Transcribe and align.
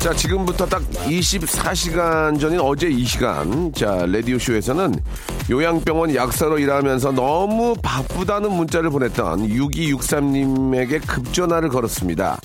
자, 0.00 0.14
지금부터 0.14 0.64
딱 0.64 0.82
24시간 0.90 2.40
전인 2.40 2.58
어제 2.58 2.88
이 2.88 3.04
시간, 3.04 3.70
자, 3.74 4.06
라디오쇼에서는 4.06 4.94
요양병원 5.50 6.14
약사로 6.14 6.58
일하면서 6.58 7.12
너무 7.12 7.74
바쁘다는 7.82 8.50
문자를 8.50 8.88
보냈던 8.88 9.48
6263님에게 9.48 11.06
급전화를 11.06 11.68
걸었습니다. 11.68 12.40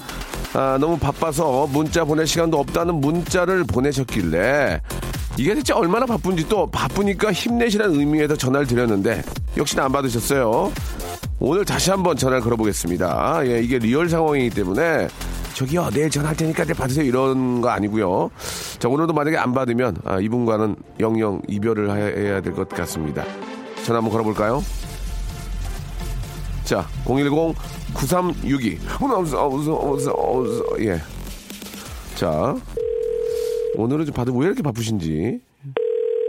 아, 0.53 0.78
너무 0.81 0.97
바빠서 0.97 1.66
문자 1.67 2.03
보낼 2.03 2.28
시간도 2.28 2.59
없다는 2.59 2.95
문자를 2.95 3.64
보내셨길래 3.64 4.81
이게 5.38 5.56
대체 5.56 5.72
얼마나 5.72 6.06
바쁜지 6.06 6.50
또 6.50 6.69
바쁘니까 6.69 7.31
힘내시라는 7.31 7.97
의미에서 7.97 8.36
전화를 8.36 8.67
드렸는데 8.67 9.23
역시나 9.56 9.86
안 9.86 9.94
받으셨어요. 9.94 10.73
오늘 11.40 11.64
다시 11.64 11.90
한번 11.90 12.17
전화를 12.17 12.42
걸어보겠습니다. 12.42 13.42
예, 13.45 13.62
이게 13.62 13.80
real 13.80 14.09
상황이기 14.09 14.50
때문에 14.56 15.08
저기요, 15.56 15.89
내일 15.94 16.09
전화할 16.09 16.36
테니까 16.36 16.64
내일 16.66 16.75
받으세요. 16.75 17.06
이런 17.06 17.61
거 17.61 17.70
아니고요. 17.70 18.30
자, 18.78 18.89
오늘도 18.89 19.14
만약에 19.14 19.38
안 19.38 19.53
받으면 19.53 19.95
아, 20.03 20.20
이분과는 20.20 20.75
영영 21.00 21.42
이별을 21.47 21.89
해야 21.92 22.42
될 22.42 22.53
것 22.53 22.67
같습니다. 22.70 23.23
전화 23.86 23.97
한번 24.00 24.12
걸어볼까요? 24.12 24.62
자, 26.66 26.86
010-9362. 27.06 28.80
어서, 29.02 29.47
어서, 29.47 29.92
어서, 29.92 30.12
어서, 30.14 30.64
예. 30.80 31.00
자, 32.16 32.56
오늘은 33.75 34.06
좀 34.08 34.14
받으 34.14 34.31
왜 34.31 34.47
이렇게 34.47 34.62
바쁘신지. 34.62 35.40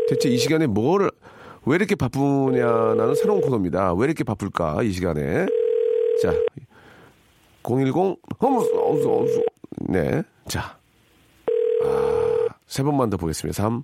대체 0.08 0.28
이 0.28 0.38
시간에 0.38 0.66
뭘, 0.68 1.10
왜 1.64 1.74
이렇게 1.74 1.96
바쁘냐는 1.96 3.14
새로운 3.16 3.40
코너입니다. 3.40 3.94
왜 3.94 4.04
이렇게 4.04 4.22
바쁠까, 4.22 4.82
이 4.84 4.92
시간에. 4.92 5.46
자, 6.22 6.32
010, 7.66 8.16
어머, 8.38 8.58
어서, 8.60 9.18
어서. 9.18 9.42
네. 9.88 10.22
자. 10.46 10.78
아, 11.84 12.46
세 12.66 12.82
번만 12.82 13.10
더 13.10 13.16
보겠습니다. 13.16 13.60
3, 13.60 13.82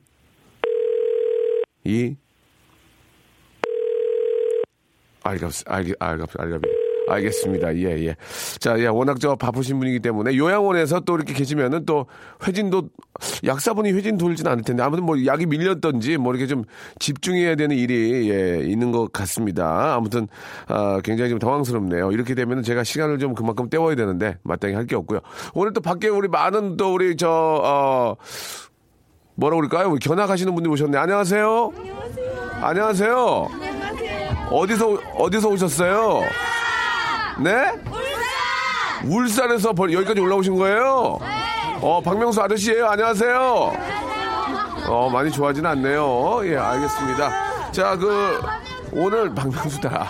2, 1.84 2.16
알겠, 5.24 5.50
알겠, 5.66 5.96
알겠, 5.98 6.28
알겠, 6.38 6.60
알겠습니다. 7.08 7.76
예, 7.76 8.06
예. 8.06 8.16
자, 8.60 8.78
예, 8.78 8.86
워낙 8.86 9.18
저 9.20 9.34
바쁘신 9.34 9.78
분이기 9.78 10.00
때문에 10.00 10.36
요양원에서 10.36 11.00
또 11.00 11.16
이렇게 11.16 11.32
계시면은 11.32 11.84
또 11.84 12.06
회진도, 12.46 12.88
약사분이 13.44 13.92
회진 13.92 14.16
돌진 14.18 14.46
않을 14.46 14.62
텐데 14.62 14.82
아무튼 14.82 15.04
뭐 15.04 15.16
약이 15.24 15.46
밀렸던지 15.46 16.16
뭐 16.16 16.32
이렇게 16.32 16.46
좀 16.46 16.64
집중해야 16.98 17.56
되는 17.56 17.76
일이 17.76 18.30
예, 18.30 18.60
있는 18.64 18.92
것 18.92 19.12
같습니다. 19.12 19.94
아무튼, 19.94 20.28
아, 20.68 21.00
굉장히 21.02 21.30
좀 21.30 21.38
당황스럽네요. 21.38 22.12
이렇게 22.12 22.34
되면은 22.34 22.62
제가 22.62 22.84
시간을 22.84 23.18
좀 23.18 23.34
그만큼 23.34 23.68
때워야 23.68 23.94
되는데 23.96 24.36
마땅히 24.42 24.74
할 24.74 24.86
게 24.86 24.96
없고요. 24.96 25.20
오늘 25.54 25.72
또 25.72 25.80
밖에 25.80 26.08
우리 26.08 26.28
많은 26.28 26.76
또 26.76 26.92
우리 26.94 27.16
저, 27.16 27.28
어, 27.30 28.16
뭐라 29.36 29.56
그럴까요? 29.56 29.88
우리 29.90 29.98
견학하시는 29.98 30.52
분들이 30.54 30.72
오셨네. 30.72 30.98
안녕하세요. 30.98 31.72
안녕하세요. 32.60 33.48
어디서 34.50 34.98
어디서 35.16 35.48
오셨어요? 35.48 36.20
네? 37.40 37.72
울산. 39.04 39.08
울산에서 39.48 39.72
벌- 39.72 39.92
여기까지 39.92 40.20
올라오신 40.20 40.56
거예요? 40.56 41.18
어, 41.80 42.00
박명수 42.04 42.40
아저씨예요. 42.40 42.86
안녕하세요. 42.86 43.72
어, 44.88 45.10
많이 45.10 45.30
좋아하진 45.30 45.64
않네요. 45.66 46.40
예, 46.44 46.56
알겠습니다. 46.56 47.72
자, 47.72 47.96
그 47.96 48.40
오늘 48.92 49.34
박명수다. 49.34 50.08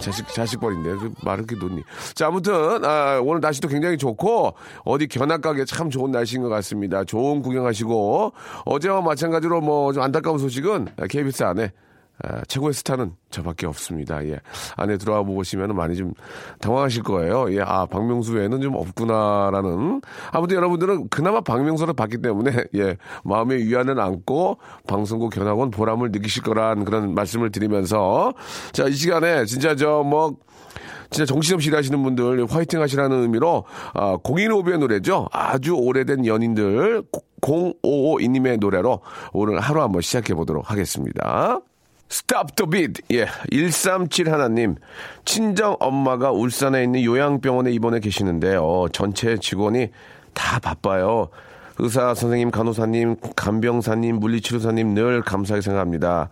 자식 0.00 0.28
자식 0.28 0.60
버린데 0.60 0.90
그 0.90 1.12
말을 1.24 1.44
이렇게 1.48 1.56
놓니. 1.56 1.82
자, 2.14 2.28
아무튼 2.28 2.84
아, 2.84 3.18
오늘 3.22 3.40
날씨도 3.40 3.66
굉장히 3.68 3.96
좋고 3.98 4.54
어디 4.84 5.08
견학 5.08 5.40
가기 5.40 5.64
참 5.66 5.90
좋은 5.90 6.12
날씨인 6.12 6.42
것 6.42 6.48
같습니다. 6.48 7.02
좋은 7.04 7.42
구경하시고 7.42 8.32
어제와 8.66 9.00
마찬가지로 9.00 9.60
뭐 9.62 9.92
좀 9.92 10.02
안타까운 10.02 10.38
소식은 10.38 10.88
KBS 11.10 11.42
안에 11.42 11.72
아, 12.22 12.42
최고의 12.48 12.72
스타는 12.72 13.12
저밖에 13.30 13.66
없습니다. 13.66 14.24
예. 14.26 14.40
안에 14.76 14.96
들어와 14.96 15.22
보시면 15.22 15.76
많이 15.76 15.96
좀 15.96 16.14
당황하실 16.60 17.02
거예요. 17.02 17.52
예. 17.52 17.60
아, 17.60 17.86
박명수 17.86 18.34
외에는 18.34 18.60
좀 18.60 18.74
없구나라는. 18.74 20.00
아무튼 20.32 20.56
여러분들은 20.56 21.08
그나마 21.08 21.40
박명수를 21.40 21.94
봤기 21.94 22.22
때문에, 22.22 22.64
예. 22.76 22.96
마음의 23.24 23.66
위안을 23.66 24.00
안고 24.00 24.58
방송국 24.86 25.32
견학원 25.32 25.70
보람을 25.70 26.10
느끼실 26.10 26.42
거란 26.42 26.84
그런 26.84 27.14
말씀을 27.14 27.50
드리면서 27.50 28.32
자, 28.72 28.86
이 28.86 28.92
시간에 28.92 29.44
진짜 29.44 29.74
저 29.76 30.02
뭐, 30.02 30.36
진짜 31.10 31.26
정신없이 31.26 31.68
일하시는 31.68 32.02
분들 32.02 32.46
화이팅 32.46 32.80
하시라는 32.80 33.22
의미로 33.22 33.64
아, 33.94 34.16
015부의 34.16 34.78
노래죠. 34.78 35.28
아주 35.32 35.74
오래된 35.74 36.26
연인들 36.26 37.04
0552님의 37.40 38.58
노래로 38.58 39.00
오늘 39.32 39.60
하루 39.60 39.82
한번 39.82 40.02
시작해 40.02 40.34
보도록 40.34 40.70
하겠습니다. 40.70 41.60
Stop 42.10 42.54
the 42.56 42.70
beat. 42.70 43.02
예. 43.10 43.26
137 43.50 44.32
하나님. 44.32 44.76
친정 45.24 45.76
엄마가 45.80 46.30
울산에 46.30 46.84
있는 46.84 47.02
요양병원에 47.02 47.72
입원해 47.72 48.00
계시는데요. 48.00 48.86
전체 48.92 49.36
직원이 49.38 49.90
다 50.32 50.58
바빠요. 50.58 51.28
의사 51.78 52.14
선생님, 52.14 52.50
간호사님, 52.50 53.16
간병사님, 53.34 54.16
물리치료사님 54.20 54.94
늘 54.94 55.22
감사하게 55.22 55.60
생각합니다. 55.62 56.30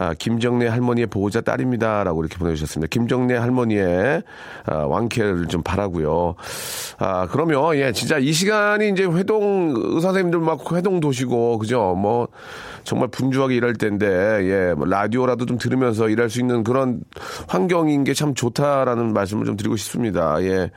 아, 0.00 0.14
김정래 0.14 0.66
할머니의 0.66 1.08
보호자 1.08 1.42
딸입니다라고 1.42 2.22
이렇게 2.22 2.38
보내주셨습니다. 2.38 2.88
김정래 2.88 3.36
할머니의 3.36 4.22
아, 4.64 4.74
완쾌를 4.86 5.46
좀 5.48 5.62
바라고요. 5.62 6.36
아 6.98 7.26
그러면 7.26 7.76
예 7.76 7.92
진짜 7.92 8.16
이 8.16 8.32
시간이 8.32 8.88
이제 8.88 9.04
회동 9.04 9.74
의사 9.76 10.08
선생님들 10.08 10.38
막 10.40 10.60
회동 10.72 11.00
도시고 11.00 11.58
그죠 11.58 11.94
뭐 11.96 12.28
정말 12.84 13.08
분주하게 13.08 13.56
일할 13.56 13.74
때인데 13.74 14.06
예뭐 14.06 14.86
라디오라도 14.86 15.44
좀 15.44 15.58
들으면서 15.58 16.08
일할 16.08 16.30
수 16.30 16.40
있는 16.40 16.64
그런 16.64 17.02
환경인 17.48 18.04
게 18.04 18.14
참 18.14 18.34
좋다라는 18.34 19.12
말씀을 19.14 19.46
좀 19.46 19.56
드리고 19.56 19.76
싶습니다. 19.76 20.42
예 20.42 20.70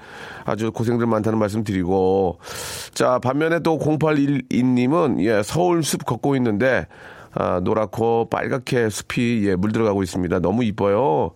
아주 0.46 0.72
고생들 0.72 1.08
많다는 1.08 1.40
말씀 1.40 1.64
드리고 1.64 2.40
자 2.94 3.20
반면에 3.20 3.60
또 3.60 3.78
0812님은 3.80 5.22
예 5.24 5.44
서울 5.44 5.84
숲 5.84 6.06
걷고 6.06 6.36
있는데 6.38 6.88
아, 7.36 7.60
노랗고 7.62 8.30
빨갛게 8.30 8.90
숲이 8.90 9.48
예, 9.48 9.56
물들어가고 9.56 10.04
있습니다. 10.04 10.40
너무 10.40 10.64
이뻐요. 10.64 11.32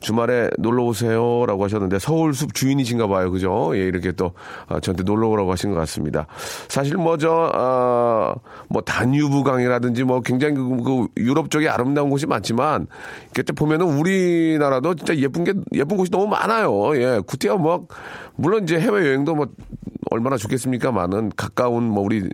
주말에 0.00 0.48
놀러 0.58 0.84
오세요라고 0.84 1.64
하셨는데 1.64 1.98
서울 1.98 2.34
숲 2.34 2.54
주인이신가 2.54 3.06
봐요. 3.06 3.30
그죠? 3.30 3.72
예, 3.74 3.80
이렇게 3.80 4.12
또 4.12 4.32
아, 4.68 4.80
저한테 4.80 5.04
놀러 5.04 5.28
오라고 5.28 5.52
하신 5.52 5.70
것 5.70 5.76
같습니다. 5.80 6.26
사실 6.68 6.96
뭐저 6.96 7.50
아, 7.54 8.34
뭐 8.68 8.82
단유부강이라든지 8.82 10.04
뭐 10.04 10.20
굉장히 10.20 10.54
그, 10.54 10.82
그 10.82 11.06
유럽 11.18 11.50
쪽에 11.50 11.68
아름다운 11.68 12.08
곳이 12.10 12.26
많지만 12.26 12.86
그때 13.34 13.52
보면은 13.52 13.86
우리나라도 13.86 14.94
진짜 14.94 15.14
예쁜 15.16 15.44
게 15.44 15.52
예쁜 15.74 15.96
곳이 15.96 16.10
너무 16.10 16.26
많아요. 16.26 16.96
예, 16.96 17.20
구태여 17.26 17.58
뭐 17.58 17.86
물론 18.36 18.64
이제 18.64 18.80
해외 18.80 19.06
여행도 19.06 19.34
뭐 19.34 19.46
얼마나 20.12 20.36
좋겠습니까만은 20.36 21.32
가까운 21.36 21.84
뭐 21.84 22.04
우리 22.04 22.28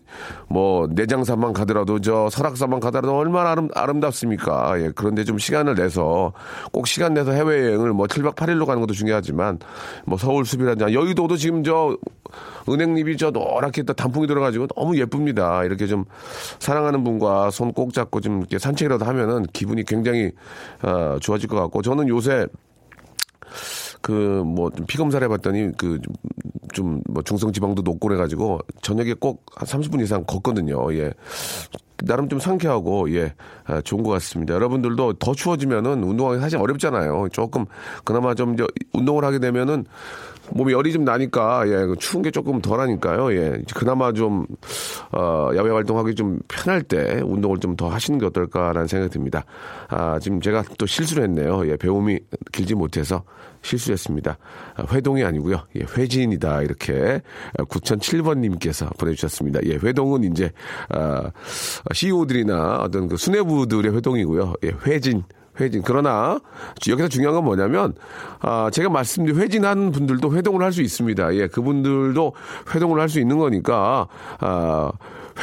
뭐 0.48 0.88
내장산만 0.90 1.52
가더라도 1.52 2.00
저 2.00 2.28
설악산만 2.30 2.80
가더라도 2.80 3.16
얼마나 3.16 3.52
아름, 3.52 3.68
아름답습니까? 3.74 4.80
예. 4.82 4.92
그런데 4.94 5.24
좀 5.24 5.38
시간을 5.38 5.74
내서 5.76 6.32
꼭 6.72 6.86
시간 6.86 7.14
내서 7.14 7.32
해외여행을 7.32 7.92
뭐 7.92 8.06
7박 8.06 8.34
8일로 8.34 8.66
가는 8.66 8.80
것도 8.80 8.92
중요하지만 8.92 9.58
뭐 10.04 10.18
서울 10.18 10.44
숲이라든지 10.44 10.92
여의도도 10.92 11.36
지금 11.36 11.64
저 11.64 11.96
은행잎이 12.68 13.16
저 13.16 13.30
노랗게 13.30 13.84
또 13.84 13.94
단풍이 13.94 14.26
들어가지고 14.26 14.66
너무 14.76 14.98
예쁩니다. 14.98 15.64
이렇게 15.64 15.86
좀 15.86 16.04
사랑하는 16.58 17.02
분과 17.04 17.50
손 17.50 17.68
꼭 17.78 17.92
잡고 17.92 18.20
좀 18.20 18.38
이렇게 18.40 18.58
산책이라도 18.58 19.04
하면은 19.04 19.46
기분이 19.52 19.84
굉장히 19.84 20.32
어, 20.82 21.16
좋아질 21.20 21.48
것 21.48 21.54
같고 21.60 21.80
저는 21.82 22.08
요새 22.08 22.46
그 24.02 24.42
뭐 24.44 24.70
피 24.86 24.96
검사를 24.98 25.24
해봤더니 25.24 25.72
그 25.76 25.98
좀 26.74 27.02
뭐 27.08 27.22
중성 27.22 27.50
지방도 27.52 27.80
높고 27.82 28.08
그래가지고 28.08 28.60
저녁에 28.82 29.14
꼭 29.14 29.44
한 29.56 29.66
30분 29.66 30.02
이상 30.02 30.22
걷거든요. 30.24 30.92
예. 30.94 31.12
나름 32.04 32.28
좀 32.28 32.38
상쾌하고 32.38 33.12
예 33.16 33.34
아, 33.64 33.80
좋은 33.80 34.02
것 34.04 34.10
같습니다. 34.10 34.54
여러분들도 34.54 35.14
더 35.14 35.34
추워지면은 35.34 36.04
운동하기 36.04 36.40
사실 36.40 36.58
어렵잖아요. 36.58 37.28
조금 37.32 37.64
그나마 38.04 38.34
좀 38.34 38.54
운동을 38.92 39.24
하게 39.24 39.38
되면은 39.40 39.86
몸에 40.52 40.72
열이 40.72 40.92
좀 40.92 41.04
나니까 41.04 41.68
예그 41.68 41.96
추운 41.98 42.22
게 42.22 42.30
조금 42.30 42.60
덜하니까요. 42.60 43.32
예 43.34 43.62
그나마 43.74 44.12
좀 44.12 44.46
어, 45.12 45.50
야외 45.56 45.70
활동하기 45.70 46.14
좀 46.14 46.38
편할 46.48 46.82
때 46.82 47.20
운동을 47.24 47.58
좀 47.58 47.68
더 47.78 47.88
하시는 47.88 48.18
게 48.18 48.26
어떨까라는 48.26 48.88
생각이 48.88 49.12
듭니다. 49.12 49.44
아 49.88 50.18
지금 50.18 50.40
제가 50.40 50.64
또 50.78 50.86
실수를 50.86 51.22
했네요. 51.24 51.68
예 51.68 51.76
배움이 51.76 52.18
길지 52.50 52.74
못해서 52.74 53.22
실수했습니다. 53.62 54.38
아, 54.76 54.84
회동이 54.92 55.22
아니고요. 55.22 55.58
예, 55.76 55.80
회진이다 55.96 56.62
이렇게 56.62 57.20
9007번님께서 57.58 58.96
보내주셨습니다. 58.98 59.60
예, 59.64 59.74
회동은 59.74 60.24
이제 60.24 60.50
아, 60.88 61.30
CEO들이나 61.92 62.78
어떤 62.82 63.08
그 63.08 63.16
수뇌부들의 63.16 63.94
회동이고요. 63.94 64.54
예, 64.64 64.72
회진. 64.86 65.22
회진. 65.60 65.82
그러나 65.84 66.38
여기서 66.88 67.08
중요한 67.08 67.34
건 67.34 67.44
뭐냐면 67.44 67.94
아, 68.40 68.70
제가 68.72 68.88
말씀드린 68.88 69.38
회진하는 69.40 69.90
분들도 69.92 70.34
회동을 70.34 70.62
할 70.62 70.72
수 70.72 70.82
있습니다. 70.82 71.34
예, 71.34 71.46
그분들도 71.48 72.32
회동을 72.74 73.00
할 73.00 73.08
수 73.08 73.20
있는 73.20 73.38
거니까 73.38 74.06
아, 74.40 74.92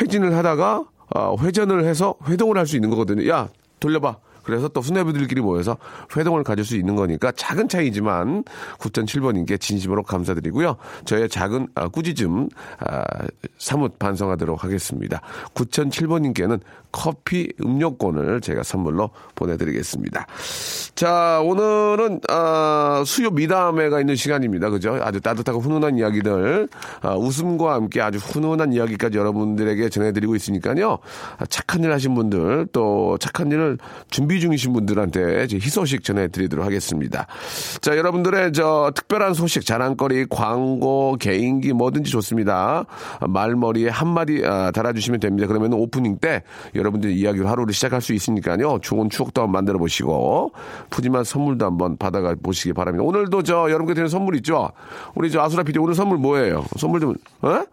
회진을 0.02 0.36
하다가 0.36 0.86
아, 1.14 1.36
회전을 1.40 1.86
해서 1.86 2.16
회동을 2.28 2.58
할 2.58 2.66
수 2.68 2.76
있는 2.76 2.90
거거든요. 2.90 3.28
야, 3.30 3.50
돌려봐. 3.80 4.18
그래서 4.46 4.68
또 4.68 4.82
수뇌부들끼리 4.82 5.42
모여서 5.42 5.78
회동을 6.16 6.44
가질 6.44 6.64
수 6.64 6.76
있는 6.76 6.96
거니까 6.96 7.32
작은 7.32 7.68
차이지만 7.68 8.44
9.7번님께 8.80 9.60
진심으로 9.60 10.04
감사드리고요. 10.04 10.78
저의 11.06 11.30
작은 11.30 11.68
아, 11.76 11.88
꾸짖음 11.88 12.50
아, 12.80 13.04
사뭇 13.58 13.98
반성하도록 14.00 14.64
하겠습니다. 14.64 15.22
9.7번님께는 15.54 16.60
커피 16.92 17.52
음료권을 17.62 18.40
제가 18.40 18.64
선물로 18.64 19.10
보내드리겠습니다. 19.36 20.28
자, 20.96 21.42
오늘은 21.44 22.22
아, 22.30 23.04
수요 23.06 23.32
미담회가 23.32 24.00
있는 24.00 24.16
시간입니다. 24.16 24.70
그죠? 24.70 24.98
아주 25.02 25.20
따뜻하고 25.20 25.60
훈훈한 25.60 25.98
이야기들 25.98 26.70
아, 27.02 27.16
웃음과 27.16 27.74
함께 27.74 28.02
아주 28.02 28.18
훈훈한 28.20 28.72
이야기까지 28.72 29.18
여러분들에게 29.18 29.90
전해드리고 29.90 30.36
있으니까요. 30.36 31.00
아, 31.38 31.46
착한 31.48 31.84
일 31.84 31.92
하신 31.92 32.16
분들 32.16 32.68
또 32.72 33.18
착한 33.20 33.52
일을 33.52 33.78
준비 34.10 34.35
중이신 34.40 34.74
분들한테 34.74 35.48
희소식 35.52 36.04
전해드리도록 36.04 36.66
하겠습니다. 36.66 37.28
자, 37.82 37.98
여러분들의 37.98 38.54
저 38.54 38.92
특별한 38.96 39.34
소식, 39.34 39.66
자랑거리, 39.66 40.28
광고, 40.30 41.18
개인기 41.20 41.74
뭐든지 41.74 42.12
좋습니다. 42.12 42.86
아, 43.20 43.28
말머리에 43.28 43.90
한마디 43.90 44.44
아, 44.46 44.72
달아주시면 44.72 45.20
됩니다. 45.20 45.48
그러면 45.48 45.74
오프닝 45.74 46.18
때 46.18 46.44
여러분들 46.76 47.12
이야기로 47.12 47.48
하루를 47.48 47.74
시작할 47.74 48.02
수 48.02 48.14
있으니까요. 48.14 48.80
좋은 48.82 49.10
추억도 49.10 49.42
한번 49.42 49.54
만들어 49.54 49.78
보시고 49.80 50.52
푸짐한 50.90 51.24
선물도 51.24 51.66
한번 51.66 51.98
받아가 51.98 52.36
보시기 52.42 52.74
바랍니다. 52.74 53.04
오늘도 53.04 53.44
저 53.44 53.70
여러분께 53.70 53.94
드리는 53.94 54.10
선물 54.10 54.36
있죠? 54.38 54.70
우리 55.16 55.32
저 55.32 55.42
아수라 55.42 55.64
PD 55.64 55.80
오늘 55.80 55.96
선물 55.96 56.18
뭐예요? 56.18 56.66
선물 56.78 57.00
좀, 57.00 57.16
어? 57.42 57.64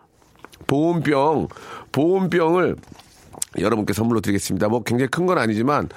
보온병, 0.67 1.49
보온병을 1.93 2.77
여러분께 3.59 3.93
선물로 3.93 4.21
드리겠습니다. 4.21 4.69
뭐 4.69 4.83
굉장히 4.83 5.09
큰 5.11 5.27
건 5.27 5.39
아니지만 5.39 5.89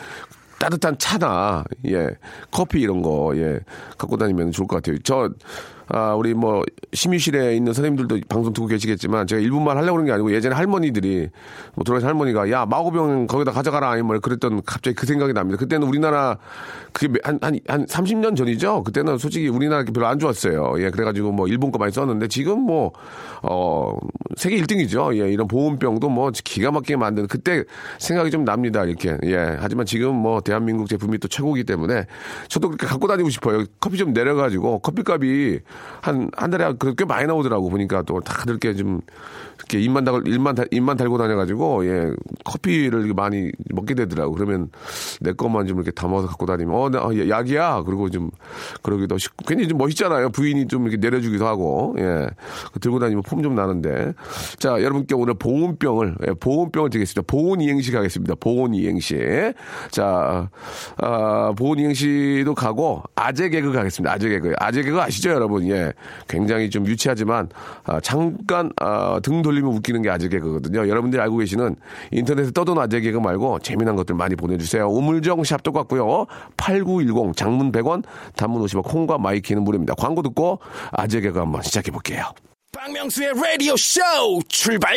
따뜻한 0.59 0.97
차나 0.97 1.63
예 1.87 2.09
커피 2.51 2.81
이런 2.81 3.01
거 3.01 3.33
예 3.35 3.59
갖고 3.97 4.17
다니면 4.17 4.51
좋을 4.51 4.67
것 4.67 4.77
같아요. 4.77 4.97
저 5.03 5.29
아, 5.87 6.15
우리 6.15 6.33
뭐, 6.33 6.63
심의실에 6.93 7.55
있는 7.55 7.73
선생님들도 7.73 8.27
방송 8.27 8.53
듣고 8.53 8.67
계시겠지만, 8.67 9.27
제가 9.27 9.41
일분만 9.41 9.77
하려고 9.77 9.93
그런 9.93 10.05
게 10.05 10.11
아니고, 10.11 10.33
예전에 10.33 10.55
할머니들이, 10.55 11.29
뭐, 11.75 11.83
돌아가신 11.83 12.07
할머니가, 12.07 12.49
야, 12.51 12.65
마고병 12.65 13.27
거기다 13.27 13.51
가져가라, 13.51 13.91
아니면 13.91 14.07
뭐 14.07 14.19
그랬던 14.19 14.63
갑자기 14.65 14.95
그 14.95 15.05
생각이 15.05 15.33
납니다. 15.33 15.57
그때는 15.59 15.87
우리나라, 15.87 16.37
그게 16.91 17.19
한, 17.23 17.37
한, 17.41 17.59
한 17.67 17.85
30년 17.85 18.35
전이죠? 18.35 18.83
그때는 18.83 19.17
솔직히 19.17 19.47
우리나라 19.47 19.83
별로 19.83 20.07
안 20.07 20.17
좋았어요. 20.17 20.75
예, 20.79 20.89
그래가지고 20.89 21.31
뭐, 21.31 21.47
일본 21.47 21.71
거 21.71 21.77
많이 21.77 21.91
썼는데, 21.91 22.29
지금 22.29 22.61
뭐, 22.61 22.91
어, 23.43 23.95
세계 24.37 24.57
1등이죠. 24.57 25.15
예, 25.21 25.31
이런 25.31 25.47
보온병도 25.47 26.09
뭐, 26.09 26.31
기가 26.43 26.71
막히게 26.71 26.95
만드는, 26.95 27.27
그때 27.27 27.63
생각이 27.99 28.31
좀 28.31 28.43
납니다. 28.43 28.83
이렇게. 28.85 29.17
예, 29.25 29.57
하지만 29.59 29.85
지금 29.85 30.15
뭐, 30.15 30.41
대한민국 30.41 30.89
제품이 30.89 31.19
또 31.19 31.27
최고이기 31.27 31.63
때문에, 31.65 32.05
저도 32.47 32.69
그렇게 32.69 32.87
갖고 32.87 33.07
다니고 33.07 33.29
싶어요. 33.29 33.65
커피 33.79 33.97
좀 33.97 34.13
내려가지고, 34.13 34.79
커피값이, 34.79 35.59
한, 36.01 36.29
한 36.35 36.49
달에 36.49 36.73
그렇게 36.77 37.05
많이 37.05 37.27
나오더라고. 37.27 37.69
보니까 37.69 38.01
또 38.03 38.19
다들 38.19 38.53
이렇게 38.53 38.73
좀, 38.75 39.01
이렇게 39.57 39.79
입만 39.79 40.03
달, 40.03 40.21
입만, 40.27 40.55
달- 40.55 40.67
입만 40.71 40.97
달고 40.97 41.17
다녀가지고, 41.17 41.85
예, 41.87 42.11
커피를 42.43 43.13
많이 43.15 43.51
먹게 43.71 43.93
되더라고. 43.95 44.33
그러면 44.35 44.69
내 45.21 45.31
것만 45.33 45.65
좀 45.67 45.77
이렇게 45.77 45.91
담아서 45.91 46.27
갖고 46.27 46.45
다니면, 46.45 46.75
어, 46.75 46.89
나, 46.89 46.99
어, 47.05 47.15
야, 47.17 47.29
약이야. 47.29 47.83
그리고 47.85 48.09
좀, 48.09 48.29
그러기도, 48.81 49.17
쉽- 49.17 49.31
괜히 49.47 49.67
좀 49.67 49.77
멋있잖아요. 49.77 50.29
부인이 50.29 50.67
좀 50.67 50.83
이렇게 50.87 50.97
내려주기도 50.97 51.47
하고, 51.47 51.95
예. 51.99 52.27
들고 52.81 52.99
다니면 52.99 53.23
폼 53.23 53.41
좀 53.45 53.53
나는데. 53.53 54.13
자, 54.57 54.81
여러분께 54.81 55.13
오늘 55.13 55.35
보온병을, 55.35 56.15
예, 56.27 56.33
보온병을 56.33 56.89
드리겠습니다. 56.89 57.21
보온 57.27 57.61
이행시 57.61 57.91
가겠습니다. 57.91 58.35
보온 58.39 58.73
이행시. 58.73 59.17
자, 59.91 60.49
아, 60.97 61.53
보온 61.55 61.77
이행시도 61.79 62.55
가고, 62.55 63.03
아재 63.15 63.49
개그 63.49 63.71
가겠습니다. 63.71 64.11
아재 64.13 64.29
개그. 64.29 64.53
아재 64.57 64.81
개그 64.81 64.99
아시죠, 64.99 65.29
여러분? 65.31 65.67
예. 65.69 65.93
굉장히 66.27 66.69
좀 66.69 66.85
유치하지만, 66.87 67.49
아, 67.83 67.99
잠깐, 67.99 68.71
아, 68.81 69.19
등 69.21 69.41
돌리면 69.45 69.71
웃기는 69.73 70.01
게 70.01 70.09
아재 70.09 70.27
개그거든요. 70.27 70.87
여러분들이 70.87 71.21
알고 71.21 71.37
계시는 71.37 71.75
인터넷에 72.11 72.51
떠도는 72.51 72.81
아재 72.81 72.99
개그 72.99 73.17
말고 73.19 73.59
재미난 73.59 73.95
것들 73.95 74.15
많이 74.15 74.35
보내주세요. 74.35 74.87
우물정 74.89 75.43
샵도 75.43 75.71
같고요. 75.71 76.25
8910 76.57 77.35
장문 77.35 77.71
100원, 77.71 78.03
단문 78.35 78.63
50원, 78.63 78.83
콩과 78.83 79.17
마이케이는 79.19 79.63
무료입니다. 79.63 79.93
광고 79.95 80.21
듣고 80.21 80.59
아재 80.91 81.21
개그 81.21 81.39
한번 81.39 81.61
시작해 81.61 81.91
볼게요. 81.91 82.25
박명수의 82.71 83.33
라디오 83.35 83.77
쇼 83.77 84.01
출발! 84.49 84.95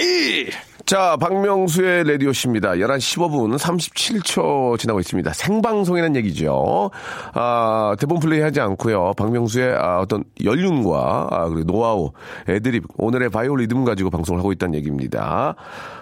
자, 0.88 1.18
박명수의 1.20 2.04
라디오쇼입니다. 2.04 2.70
11시 2.70 3.18
15분 3.18 3.58
37초 3.58 4.78
지나고 4.78 5.00
있습니다. 5.00 5.34
생방송이라는 5.34 6.16
얘기죠. 6.16 6.90
아, 7.34 7.94
대본 8.00 8.20
플레이 8.20 8.40
하지 8.40 8.62
않고요. 8.62 9.12
박명수의 9.18 9.74
아, 9.76 9.98
어떤 9.98 10.24
연륜과 10.42 11.28
아, 11.30 11.48
그리고 11.50 11.70
노하우, 11.70 12.12
애드립, 12.48 12.84
오늘의 12.96 13.28
바이오 13.28 13.56
리듬 13.56 13.84
가지고 13.84 14.08
방송을 14.08 14.38
하고 14.38 14.50
있다는 14.50 14.76
얘기입니다. 14.76 15.56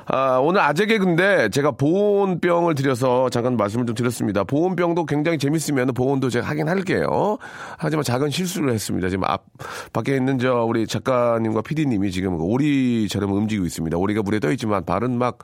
아, 0.08 0.38
오늘 0.38 0.60
아재 0.60 0.86
개그인데 0.86 1.48
제가 1.48 1.72
보온병을 1.72 2.76
드려서 2.76 3.28
잠깐 3.30 3.56
말씀을 3.56 3.86
좀 3.86 3.94
드렸습니다. 3.96 4.44
보온병도 4.44 5.04
굉장히 5.04 5.36
재밌으면 5.36 5.88
보온도 5.94 6.30
제가 6.30 6.46
하긴 6.48 6.68
할게요. 6.68 7.38
하지만 7.76 8.04
작은 8.04 8.30
실수를 8.30 8.72
했습니다. 8.72 9.08
지금 9.08 9.24
앞, 9.24 9.44
밖에 9.92 10.14
있는 10.14 10.38
저 10.38 10.62
우리 10.64 10.86
작가님과 10.86 11.62
PD님이 11.62 12.12
지금 12.12 12.40
오리처럼 12.40 13.32
움직이고 13.32 13.66
있습니다. 13.66 13.96
오리가 13.96 14.22
물에 14.22 14.38
떠 14.38 14.52
있지만 14.52 14.84
발은 14.84 15.18
막 15.18 15.38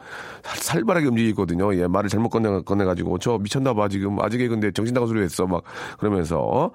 살- 0.44 0.58
살벌하게 0.82 1.06
움직이거든요. 1.08 1.74
예, 1.76 1.88
말을 1.88 2.08
잘못 2.08 2.28
꺼내, 2.28 2.60
꺼내가지고 2.64 3.18
저 3.18 3.38
미쳤나봐 3.38 3.88
지금 3.88 4.20
아재 4.20 4.38
개그인데 4.38 4.70
정신 4.72 4.94
나간 4.94 5.08
소리 5.08 5.22
했어. 5.22 5.46
막 5.46 5.62
그러면서. 5.98 6.70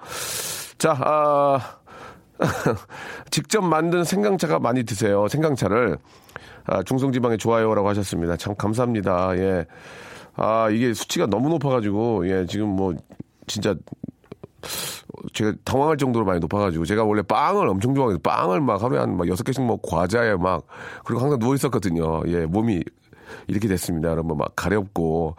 자, 0.76 0.96
아, 1.00 1.58
직접 3.30 3.62
만든 3.62 4.04
생강차가 4.04 4.58
많이 4.58 4.84
드세요. 4.84 5.28
생강차를. 5.28 5.98
아, 6.66 6.82
중성지방에 6.82 7.36
좋아요라고 7.38 7.88
하셨습니다. 7.88 8.36
참 8.36 8.54
감사합니다. 8.54 9.36
예. 9.38 9.66
아, 10.36 10.68
이게 10.70 10.94
수치가 10.94 11.26
너무 11.26 11.48
높아가지고, 11.48 12.28
예, 12.28 12.46
지금 12.46 12.68
뭐, 12.68 12.94
진짜, 13.46 13.74
제가 15.32 15.52
당황할 15.64 15.96
정도로 15.96 16.24
많이 16.24 16.40
높아가지고, 16.40 16.84
제가 16.84 17.04
원래 17.04 17.22
빵을 17.22 17.66
엄청 17.68 17.94
좋아해서 17.94 18.18
빵을 18.22 18.60
막 18.60 18.82
하루에 18.82 18.98
한 18.98 19.16
막 19.16 19.26
여섯 19.28 19.42
개씩 19.44 19.64
먹고 19.64 19.88
과자에 19.88 20.36
막, 20.36 20.64
그리고 21.04 21.22
항상 21.22 21.38
누워있었거든요. 21.38 22.22
예, 22.28 22.46
몸이 22.46 22.82
이렇게 23.48 23.66
됐습니다. 23.66 24.10
여러분, 24.10 24.36
막 24.36 24.52
가렵고, 24.54 25.34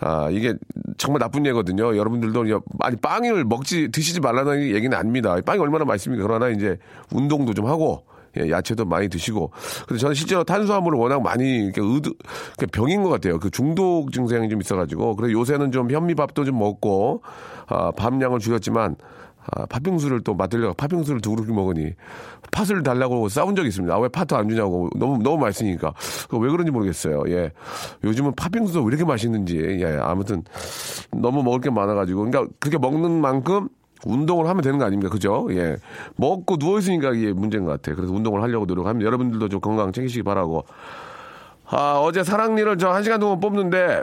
아, 0.00 0.28
이게 0.30 0.54
정말 0.98 1.20
나쁜 1.20 1.46
예거든요. 1.46 1.96
여러분들도, 1.96 2.50
여- 2.50 2.62
아니, 2.80 2.96
빵을 2.96 3.44
먹지, 3.44 3.90
드시지 3.92 4.20
말라는 4.20 4.62
얘기는 4.74 4.96
아닙니다. 4.96 5.36
빵이 5.44 5.58
얼마나 5.60 5.84
맛있습니까? 5.84 6.26
그러나 6.26 6.48
이제 6.48 6.78
운동도 7.12 7.54
좀 7.54 7.66
하고, 7.66 8.04
예, 8.38 8.50
야채도 8.50 8.86
많이 8.86 9.08
드시고. 9.08 9.52
근데 9.86 10.00
저는 10.00 10.14
실제로 10.14 10.42
탄수화물을 10.42 10.98
워낙 10.98 11.22
많이 11.22 11.66
이렇게 11.66 11.80
의도, 11.80 12.10
그러니까 12.56 12.66
병인 12.72 13.02
것 13.02 13.08
같아요. 13.10 13.38
그 13.38 13.50
중독 13.50 14.10
증상이 14.10 14.48
좀 14.48 14.60
있어가지고. 14.60 15.14
그래서 15.14 15.32
요새는 15.32 15.70
좀 15.70 15.90
현미밥도 15.90 16.44
좀 16.44 16.58
먹고, 16.58 17.22
아, 17.68 17.92
밥량을 17.92 18.40
줄였지만, 18.40 18.96
아, 19.52 19.66
팥빙수를 19.66 20.22
또 20.22 20.34
맡으려고 20.34 20.74
팥빙수를 20.74 21.20
두 21.20 21.34
그릇 21.34 21.50
먹으니 21.52 21.92
팥을 22.50 22.82
달라고 22.82 23.28
싸운 23.28 23.54
적이 23.54 23.68
있습니다. 23.68 23.94
아, 23.94 23.98
왜 23.98 24.08
팥도 24.08 24.36
안 24.36 24.48
주냐고. 24.48 24.88
너무, 24.96 25.22
너무 25.22 25.38
맛있으니까. 25.38 25.92
왜 26.32 26.50
그런지 26.50 26.70
모르겠어요. 26.70 27.24
예. 27.28 27.52
요즘은 28.04 28.34
팥빙수도 28.36 28.82
왜 28.82 28.88
이렇게 28.88 29.04
맛있는지. 29.04 29.58
예. 29.58 29.98
아무튼 30.00 30.42
너무 31.12 31.42
먹을 31.42 31.60
게 31.60 31.70
많아가지고. 31.70 32.24
그러니까 32.30 32.52
그렇게 32.58 32.78
먹는 32.78 33.20
만큼 33.20 33.68
운동을 34.06 34.48
하면 34.48 34.62
되는 34.62 34.78
거 34.78 34.84
아닙니까? 34.84 35.10
그죠? 35.10 35.46
예. 35.50 35.76
먹고 36.16 36.56
누워있으니까 36.58 37.12
이게 37.14 37.32
문제인 37.32 37.64
것 37.64 37.70
같아요. 37.72 37.96
그래서 37.96 38.12
운동을 38.12 38.42
하려고 38.42 38.66
노력합니다. 38.66 39.06
여러분들도 39.06 39.48
좀 39.48 39.60
건강 39.60 39.92
챙기시기 39.92 40.22
바라고. 40.22 40.64
아, 41.66 41.98
어제 42.02 42.22
사랑니를 42.22 42.76
저 42.78 42.90
한 42.92 43.02
시간 43.02 43.20
동안 43.20 43.40
뽑는데 43.40 44.02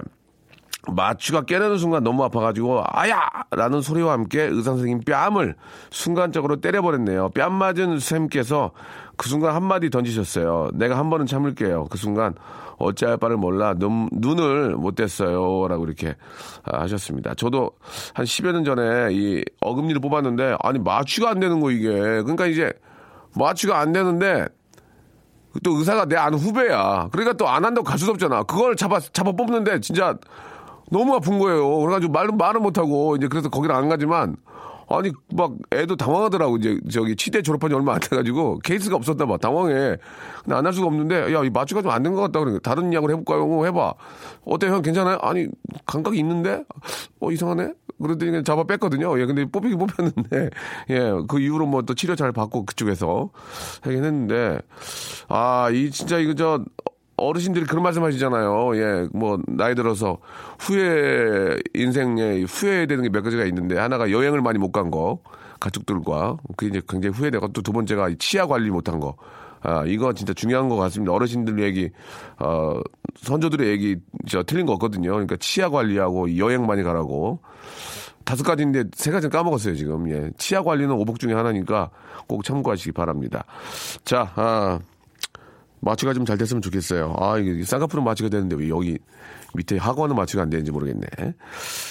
마취가 0.87 1.41
깨내는 1.41 1.77
순간 1.77 2.03
너무 2.03 2.23
아파가지고 2.23 2.83
아야! 2.87 3.29
라는 3.51 3.81
소리와 3.81 4.13
함께 4.13 4.41
의사 4.41 4.71
선생님 4.71 5.01
뺨을 5.01 5.55
순간적으로 5.91 6.59
때려버렸네요. 6.59 7.29
뺨 7.29 7.53
맞은 7.53 7.99
쌤께서 7.99 8.71
그 9.15 9.29
순간 9.29 9.53
한마디 9.55 9.89
던지셨어요. 9.89 10.71
내가 10.73 10.97
한 10.97 11.09
번은 11.09 11.27
참을게요. 11.27 11.85
그 11.89 11.97
순간 11.97 12.33
어찌할 12.77 13.17
바를 13.17 13.37
몰라 13.37 13.75
눈, 13.75 14.09
눈을 14.11 14.75
못 14.75 14.95
뗐어요. 14.95 15.67
라고 15.67 15.85
이렇게 15.85 16.15
아, 16.63 16.81
하셨습니다. 16.81 17.35
저도 17.35 17.69
한 18.15 18.25
10여 18.25 18.51
년 18.51 18.63
전에 18.65 19.09
이 19.11 19.43
어금니를 19.61 20.01
뽑았는데 20.01 20.57
아니 20.61 20.79
마취가 20.79 21.29
안 21.29 21.39
되는 21.39 21.59
거 21.59 21.69
이게. 21.69 21.89
그러니까 21.91 22.47
이제 22.47 22.73
마취가 23.37 23.77
안 23.79 23.91
되는데 23.91 24.47
또 25.63 25.77
의사가 25.77 26.05
내 26.05 26.15
아는 26.15 26.39
후배야. 26.39 27.09
그러니까 27.11 27.33
또 27.37 27.47
안 27.47 27.65
한다고 27.65 27.85
갈 27.85 27.99
수도 27.99 28.13
없잖아. 28.13 28.43
그걸 28.43 28.75
잡아, 28.75 28.99
잡아 28.99 29.31
뽑는데 29.31 29.79
진짜 29.81 30.17
너무 30.91 31.15
아픈 31.15 31.39
거예요. 31.39 31.77
그래가지고 31.79 32.11
말은, 32.13 32.37
말은 32.37 32.61
못하고 32.61 33.15
이제 33.15 33.27
그래서 33.27 33.49
거기를 33.49 33.73
안 33.75 33.89
가지만 33.89 34.35
아니 34.89 35.09
막 35.33 35.53
애도 35.73 35.95
당황하더라고. 35.95 36.57
이제 36.57 36.77
저기 36.91 37.15
치대 37.15 37.41
졸업한 37.41 37.69
지 37.69 37.75
얼마 37.77 37.93
안 37.93 37.99
돼가지고 38.01 38.59
케이스가 38.59 38.97
없었나 38.97 39.25
봐. 39.25 39.37
당황해. 39.37 39.95
근데 40.43 40.55
안 40.55 40.65
할 40.65 40.73
수가 40.73 40.87
없는데 40.87 41.33
야이 41.33 41.49
마취가 41.49 41.81
좀 41.81 41.91
안 41.91 42.03
된 42.03 42.13
것 42.13 42.19
같다 42.23 42.39
그러니까 42.39 42.59
다른 42.61 42.91
약을 42.93 43.09
해볼까요? 43.11 43.43
어, 43.45 43.63
해봐. 43.65 43.93
어때? 44.43 44.67
형 44.67 44.81
괜찮아요? 44.81 45.17
아니 45.21 45.47
감각이 45.85 46.19
있는데? 46.19 46.65
어 47.21 47.31
이상하네? 47.31 47.73
그랬더니 48.01 48.31
그냥 48.31 48.43
잡아 48.43 48.63
뺐거든요. 48.65 49.17
예 49.21 49.25
근데 49.25 49.45
뽑히긴 49.45 49.77
뽑혔는데. 49.77 50.49
예그 50.89 51.39
이후로 51.39 51.67
뭐 51.67 51.83
또 51.83 51.93
치료 51.93 52.17
잘 52.17 52.33
받고 52.33 52.65
그쪽에서 52.65 53.29
하긴 53.83 54.03
했는데. 54.03 54.59
아 55.29 55.69
이 55.71 55.89
진짜 55.89 56.17
이거 56.17 56.33
저 56.33 56.59
어르신들이 57.27 57.65
그런 57.65 57.83
말씀 57.83 58.03
하시잖아요. 58.03 58.75
예, 58.77 59.07
뭐, 59.13 59.39
나이 59.47 59.75
들어서 59.75 60.17
후회, 60.59 61.57
인생에 61.75 62.43
후회해야 62.43 62.85
되는 62.87 63.03
게 63.03 63.09
몇 63.09 63.21
가지가 63.21 63.45
있는데, 63.45 63.77
하나가 63.77 64.11
여행을 64.11 64.41
많이 64.41 64.57
못 64.59 64.71
간 64.71 64.89
거, 64.91 65.19
가족들과, 65.59 66.37
그게 66.57 66.67
이제 66.69 66.81
굉장히 66.87 67.15
후회되고, 67.15 67.49
또 67.49 67.61
두 67.61 67.71
번째가 67.71 68.09
치아 68.19 68.47
관리 68.47 68.69
못한 68.69 68.99
거. 68.99 69.15
아, 69.63 69.83
이거 69.85 70.11
진짜 70.13 70.33
중요한 70.33 70.69
것 70.69 70.75
같습니다. 70.77 71.13
어르신들 71.13 71.61
얘기, 71.61 71.89
어, 72.39 72.79
선조들의 73.17 73.69
얘기, 73.69 73.97
저 74.27 74.41
틀린 74.43 74.65
거 74.65 74.73
없거든요. 74.73 75.11
그러니까 75.11 75.35
치아 75.39 75.69
관리하고 75.69 76.37
여행 76.37 76.65
많이 76.65 76.81
가라고. 76.83 77.39
다섯 78.23 78.43
가지인데 78.43 78.85
세 78.93 79.11
가지는 79.11 79.29
까먹었어요, 79.31 79.75
지금. 79.75 80.09
예. 80.09 80.29
치아 80.37 80.61
관리는 80.63 80.91
오복 80.93 81.19
중에 81.19 81.33
하나니까 81.33 81.89
꼭 82.27 82.43
참고하시기 82.43 82.91
바랍니다. 82.93 83.43
자, 84.05 84.31
아, 84.35 84.79
마취가 85.81 86.13
좀 86.13 86.25
잘 86.25 86.37
됐으면 86.37 86.61
좋겠어요. 86.61 87.15
아, 87.19 87.37
이게 87.37 87.63
쌍꺼풀은 87.63 88.03
마취가 88.03 88.29
되는데 88.29 88.55
왜 88.55 88.69
여기 88.69 88.97
밑에 89.53 89.77
학원은 89.77 90.15
마취가 90.15 90.43
안 90.43 90.49
되는지 90.49 90.71
모르겠네. 90.71 91.07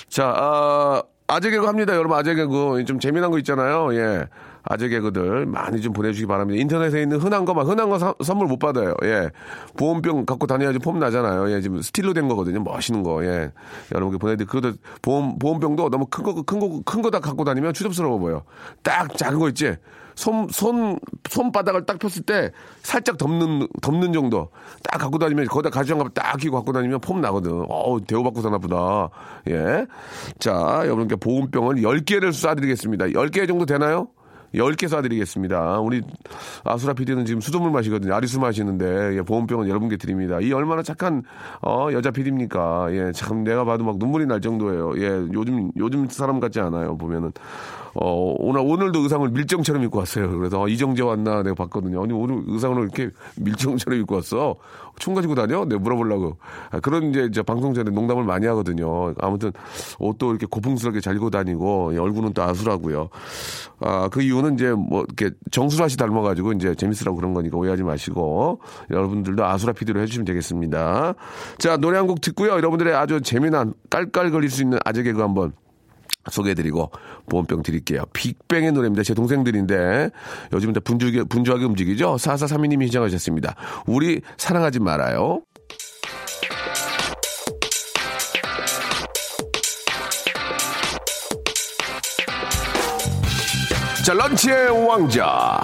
자, 0.09 0.32
아, 0.35 1.02
아재 1.26 1.50
개그 1.50 1.66
합니다. 1.66 1.94
여러분, 1.94 2.16
아재 2.16 2.35
개그. 2.35 2.85
좀 2.87 2.99
재미난 2.99 3.30
거 3.30 3.38
있잖아요. 3.38 3.94
예. 3.94 4.26
아재 4.62 4.88
개그들 4.88 5.47
많이 5.47 5.80
좀 5.80 5.92
보내주시기 5.92 6.26
바랍니다. 6.26 6.61
인터넷에 6.61 7.02
있는 7.02 7.18
흔한 7.18 7.44
거만, 7.44 7.66
흔한 7.66 7.88
거 7.88 7.99
사- 7.99 8.14
선물 8.23 8.47
못 8.47 8.59
받아요. 8.59 8.94
예. 9.04 9.30
보온병 9.76 10.26
갖고 10.26 10.47
다녀야지 10.47 10.78
폼 10.80 10.99
나잖아요. 10.99 11.50
예. 11.52 11.61
지금 11.61 11.80
스틸로 11.82 12.14
된 12.14 12.28
거거든요. 12.28 12.61
멋있는 12.61 13.02
거. 13.02 13.25
예. 13.25 13.52
여러분께 13.92 14.18
보내드리 14.18 14.47
그것도 14.47 14.75
보온, 15.02 15.38
보온병도 15.38 15.88
너무 15.90 16.06
큰 16.06 16.25
거, 16.25 16.35
큰 16.42 16.59
거, 16.61 16.80
큰 16.85 17.02
거 17.02 17.11
다 17.11 17.20
갖고 17.20 17.44
다니면 17.44 17.73
추접스러워 17.75 18.18
보여. 18.18 18.42
딱 18.82 19.16
작은 19.16 19.38
거 19.38 19.49
있지? 19.49 19.76
손, 20.14 20.49
손, 20.50 20.99
손바닥을 21.29 21.87
딱 21.87 21.99
폈을 21.99 22.23
때 22.23 22.50
살짝 22.83 23.19
덮는, 23.19 23.69
덮는 23.81 24.12
정도. 24.12 24.50
딱 24.83 24.99
갖고 24.99 25.19
다니면 25.19 25.47
거기다 25.47 25.71
가지장갑 25.71 26.14
딱 26.14 26.37
끼고 26.37 26.57
갖고 26.57 26.73
다니면 26.73 27.00
폼 27.00 27.21
나거든. 27.21 27.64
어우, 27.69 28.00
대우받고 28.02 28.43
사나 28.43 28.59
보다. 28.59 29.11
예. 29.49 29.87
자, 30.38 30.83
여러분께 30.85 31.17
보온병을 31.17 31.76
10개를 31.76 32.31
쏴드리겠습니다. 32.31 33.14
10개 33.14 33.47
정도 33.47 33.67
되나요? 33.67 34.09
10개 34.54 34.87
쏴드리겠습니다. 34.87 35.85
우리 35.85 36.02
아수라 36.64 36.92
PD는 36.95 37.25
지금 37.25 37.40
수돗물 37.40 37.71
마시거든요. 37.71 38.14
아리수 38.14 38.40
마시는데, 38.40 39.16
예, 39.16 39.23
보온병은 39.23 39.69
여러분께 39.69 39.97
드립니다. 39.97 40.40
이 40.40 40.52
얼마나 40.52 40.83
착한, 40.83 41.23
어, 41.62 41.88
여자 41.92 42.11
PD입니까? 42.11 42.88
예, 42.92 43.12
참 43.12 43.45
내가 43.45 43.64
봐도 43.64 43.85
막 43.85 43.99
눈물이 43.99 44.26
날 44.26 44.40
정도예요. 44.40 44.95
예, 44.99 45.09
요즘, 45.33 45.71
요즘 45.76 46.09
사람 46.09 46.40
같지 46.40 46.61
않아요. 46.61 46.97
보면은. 46.97 47.33
어, 47.95 48.35
오늘, 48.38 48.61
오늘도 48.61 49.00
의상을 49.00 49.28
밀정처럼 49.30 49.83
입고 49.85 49.99
왔어요. 49.99 50.38
그래서, 50.38 50.62
어, 50.62 50.69
이정재 50.69 51.02
왔나 51.02 51.42
내가 51.42 51.54
봤거든요. 51.54 52.02
아니, 52.02 52.12
오늘 52.12 52.42
의상을 52.47 52.80
이렇게 52.83 53.11
밀정처럼 53.37 54.00
입고 54.00 54.16
왔어. 54.16 54.57
총 54.99 55.14
가지고 55.14 55.35
다녀? 55.35 55.64
내가 55.64 55.80
물어보려고. 55.80 56.37
아, 56.71 56.78
그런 56.80 57.11
이제, 57.11 57.30
저 57.33 57.42
방송 57.42 57.75
전에 57.75 57.90
농담을 57.90 58.25
많이 58.25 58.47
하거든요. 58.47 59.12
아무튼, 59.19 59.52
옷도 59.99 60.30
이렇게 60.30 60.47
고풍스럽게 60.47 61.00
잘 61.00 61.16
입고 61.16 61.30
다니고, 61.30 61.95
예, 61.95 61.99
얼굴은 61.99 62.33
또 62.33 62.42
아수라고요. 62.42 63.09
아, 63.80 64.09
그 64.09 64.23
이유는 64.23 64.39
이제 64.49 64.73
뭐, 64.73 65.04
이렇게 65.06 65.35
정수라 65.50 65.88
씨 65.88 65.97
닮아가지고 65.97 66.52
이제 66.54 66.75
재밌으라고 66.75 67.16
그런 67.16 67.35
거니까 67.35 67.56
오해하지 67.59 67.82
마시고, 67.82 68.61
여러분들도 68.90 69.44
아수라 69.44 69.73
피드로 69.73 70.00
해주시면 70.00 70.25
되겠습니다. 70.25 71.14
자, 71.59 71.76
노래 71.76 71.99
한 71.99 72.06
곡 72.06 72.20
듣고요. 72.20 72.50
여러분들의 72.52 72.94
아주 72.94 73.20
재미난, 73.20 73.75
깔깔거릴 73.90 74.50
수 74.50 74.62
있는 74.62 74.78
아재 74.85 75.02
개그 75.02 75.20
한번 75.20 75.52
소개해드리고 76.30 76.90
보온병 77.30 77.62
드릴게요. 77.62 78.02
빅뱅의 78.12 78.73
노래입니다. 78.73 79.02
제 79.02 79.14
동생들인데 79.14 80.11
요즘 80.52 80.73
다 80.73 80.80
분주하게, 80.80 81.25
분주하게 81.25 81.64
움직이죠. 81.64 82.16
4432님이 82.16 82.87
시청하셨습니다. 82.87 83.54
우리 83.87 84.20
사랑하지 84.37 84.80
말아요. 84.80 85.42
자, 94.11 94.14
런치의 94.14 94.87
왕자. 94.88 95.61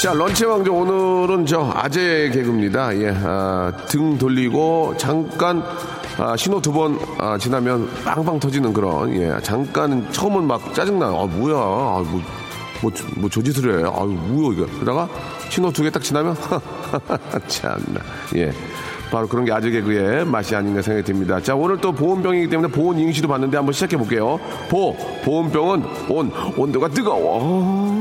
자, 0.00 0.12
런치 0.12 0.44
왕자 0.44 0.70
오늘은 0.70 1.46
저 1.46 1.70
아재 1.74 2.30
개그입니다. 2.32 2.96
예, 2.98 3.12
아, 3.24 3.72
등 3.88 4.16
돌리고 4.18 4.94
잠깐 4.96 5.62
아, 6.18 6.36
신호 6.36 6.60
두 6.60 6.72
번 6.72 6.98
아, 7.18 7.36
지나면 7.38 7.88
빵빵 8.04 8.38
터지는 8.40 8.72
그런 8.72 9.12
예, 9.14 9.36
잠깐 9.42 10.10
처음은 10.12 10.44
막 10.44 10.72
짜증나. 10.74 11.06
아 11.06 11.26
뭐야? 11.26 11.56
아, 11.56 12.04
뭐, 12.08 12.20
뭐, 12.82 12.92
뭐 13.16 13.28
저짓을 13.30 13.80
해. 13.80 13.84
아 13.88 14.04
뭐야 14.04 14.56
이거. 14.56 14.66
그러다가 14.80 15.08
신호 15.50 15.70
두 15.72 15.82
개 15.82 15.90
딱 15.90 16.02
지나면 16.02 16.36
참나. 17.48 18.00
예. 18.36 18.52
바로 19.10 19.26
그런 19.26 19.44
게 19.44 19.52
아재 19.52 19.70
개그의 19.70 20.24
맛이 20.26 20.54
아닌가 20.54 20.82
생각이 20.82 21.04
듭니다. 21.04 21.40
자, 21.40 21.54
오늘 21.54 21.78
또 21.78 21.92
보온병이기 21.92 22.48
때문에 22.48 22.70
보온 22.70 22.98
이행시도 22.98 23.28
봤는데 23.28 23.56
한번 23.56 23.72
시작해 23.72 23.96
볼게요. 23.96 24.38
보, 24.68 24.94
보온병은 25.24 25.82
온, 26.10 26.30
온도가 26.56 26.88
뜨거워. 26.88 27.98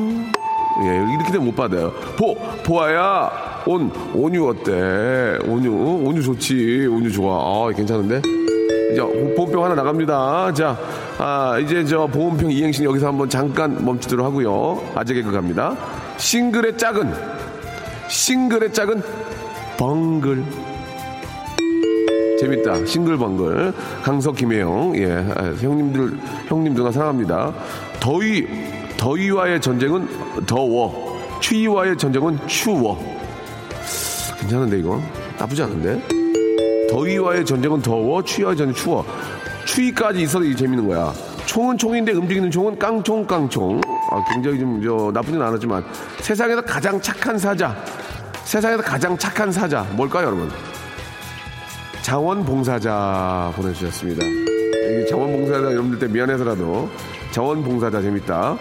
예, 0.83 1.13
이렇게 1.15 1.31
되면 1.31 1.45
못 1.45 1.55
받아요. 1.55 1.91
보, 2.17 2.35
보아야, 2.63 3.31
온, 3.65 3.91
온유 4.13 4.47
어때? 4.47 5.39
온유, 5.45 5.71
온유 6.05 6.21
좋지. 6.21 6.87
온유 6.91 7.11
좋아. 7.11 7.35
아, 7.37 7.71
괜찮은데? 7.73 8.21
이제 8.91 9.01
보온병 9.35 9.63
하나 9.63 9.75
나갑니다. 9.75 10.53
자, 10.53 10.77
아, 11.17 11.57
이제 11.59 11.83
저 11.83 12.05
보온병 12.07 12.51
이행시 12.51 12.83
여기서 12.83 13.07
한번 13.07 13.29
잠깐 13.29 13.83
멈추도록 13.83 14.25
하고요. 14.25 14.81
아재 14.95 15.13
개그 15.13 15.31
갑니다. 15.31 15.75
싱글의 16.17 16.77
짝은, 16.77 17.13
싱글의 18.07 18.73
짝은 18.73 19.01
벙글. 19.77 20.66
재밌다. 22.39 22.85
싱글벙글. 22.85 23.73
강석 24.03 24.35
김혜영. 24.35 24.93
예. 24.97 25.11
아, 25.35 25.53
형님들, 25.59 26.17
형님 26.47 26.73
누나 26.73 26.91
사랑합니다. 26.91 27.53
더위, 27.99 28.47
더위와의 28.97 29.59
전쟁은 29.59 30.45
더워. 30.45 31.17
추위와의 31.39 31.97
전쟁은 31.97 32.47
추워. 32.47 32.99
괜찮은데, 34.39 34.79
이거? 34.79 35.01
나쁘지 35.39 35.63
않은데? 35.63 36.01
더위와의 36.89 37.45
전쟁은 37.45 37.81
더워. 37.81 38.23
추위와의 38.23 38.57
전쟁은 38.57 38.73
추워. 38.75 39.05
추위까지 39.65 40.21
있어도 40.21 40.55
재밌는 40.55 40.87
거야. 40.87 41.13
총은 41.45 41.77
총인데 41.77 42.11
움직이는 42.13 42.51
총은 42.51 42.77
깡총 42.77 43.25
깡총. 43.25 43.81
아, 44.11 44.23
굉장히 44.31 44.59
좀 44.59 44.81
저, 44.83 45.11
나쁘진 45.11 45.41
않았지만 45.41 45.83
세상에서 46.21 46.61
가장 46.61 46.99
착한 47.01 47.37
사자. 47.37 47.75
세상에서 48.43 48.81
가장 48.81 49.17
착한 49.17 49.51
사자 49.51 49.85
뭘까요, 49.95 50.27
여러분? 50.27 50.49
자원봉사자 52.07 53.51
보내주셨습니다. 53.57 54.25
이 54.25 55.05
자원봉사자 55.09 55.73
여러분들 55.73 55.99
때 55.99 56.07
미안해서라도 56.07 56.89
자원봉사자 57.31 58.01
재밌다. 58.01 58.57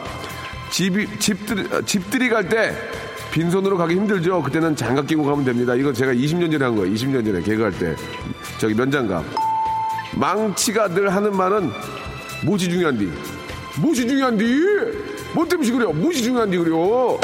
집이 0.72 1.06
집들 1.20 1.68
집들이 1.86 2.28
갈 2.28 2.48
때 2.48 2.74
빈손으로 3.30 3.76
가기 3.76 3.94
힘들죠. 3.94 4.42
그때는 4.42 4.74
장갑 4.74 5.06
끼고 5.06 5.22
가면 5.22 5.44
됩니다. 5.44 5.76
이거 5.76 5.92
제가 5.92 6.12
20년 6.12 6.50
전에 6.50 6.64
한 6.64 6.74
거예요. 6.74 6.92
20년 6.92 7.24
전에 7.24 7.40
개그할 7.40 7.70
때 7.78 7.94
저기 8.58 8.74
면장갑. 8.74 9.24
망치가 10.16 10.88
늘 10.88 11.14
하는 11.14 11.36
말은 11.36 11.70
무엇이 12.44 12.68
중요한디? 12.68 13.12
무엇이 13.80 14.08
중요한디? 14.08 14.44
뭐 15.36 15.46
때문에 15.46 15.70
그래요? 15.70 15.92
무엇이 15.92 16.20
중요한디 16.24 16.58
그래요? 16.58 17.20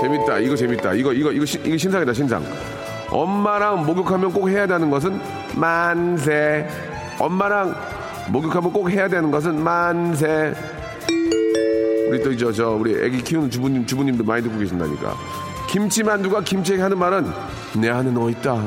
재밌다. 0.00 0.38
이거 0.40 0.56
재밌다. 0.56 0.94
이거 0.94 1.12
이거 1.12 1.30
이거 1.30 1.44
신- 1.46 1.64
이거 1.64 1.76
신상이다 1.76 2.12
신상. 2.12 2.42
엄마랑 3.10 3.86
목욕하면 3.86 4.32
꼭 4.32 4.48
해야 4.48 4.66
되는 4.66 4.90
것은 4.90 5.20
만세. 5.56 6.66
엄마랑 7.18 7.74
목욕하면 8.28 8.72
꼭 8.72 8.90
해야 8.90 9.08
되는 9.08 9.30
것은 9.30 9.62
만세. 9.62 10.54
우리 12.08 12.22
또 12.22 12.34
저 12.34 12.52
저 12.52 12.70
우리 12.70 12.94
애기 13.04 13.22
키우는 13.22 13.50
주부님 13.50 13.86
주부님도 13.86 14.24
많이 14.24 14.42
듣고 14.42 14.58
계신다니까. 14.58 15.14
김치만두가 15.68 16.40
김치에게 16.42 16.82
하는 16.82 16.98
말은 16.98 17.26
내 17.80 17.88
안에 17.88 18.10
너 18.10 18.28
있다. 18.30 18.60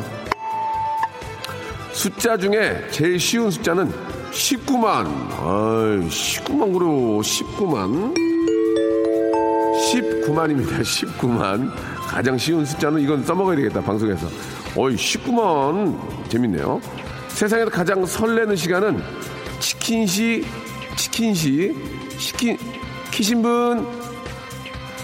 숫자 1.91 2.37
중에 2.37 2.87
제일 2.89 3.19
쉬운 3.19 3.51
숫자는 3.51 3.91
19만. 4.31 5.05
아이, 5.05 6.07
19만 6.09 6.73
그래요. 6.73 7.19
19만. 7.19 8.15
19만입니다. 9.91 10.81
19만. 10.81 11.71
가장 12.13 12.37
쉬운 12.37 12.63
숫자는 12.63 13.01
이건 13.01 13.23
써먹어야 13.23 13.55
되겠다. 13.55 13.81
방송에서. 13.81 14.27
어이, 14.77 14.95
19만. 14.95 16.29
재밌네요. 16.29 16.79
세상에서 17.29 17.71
가장 17.71 18.05
설레는 18.05 18.55
시간은 18.55 19.01
치킨시, 19.59 20.45
치킨시, 20.95 21.75
치킨, 22.19 22.55
키신 23.09 23.41
분, 23.41 23.87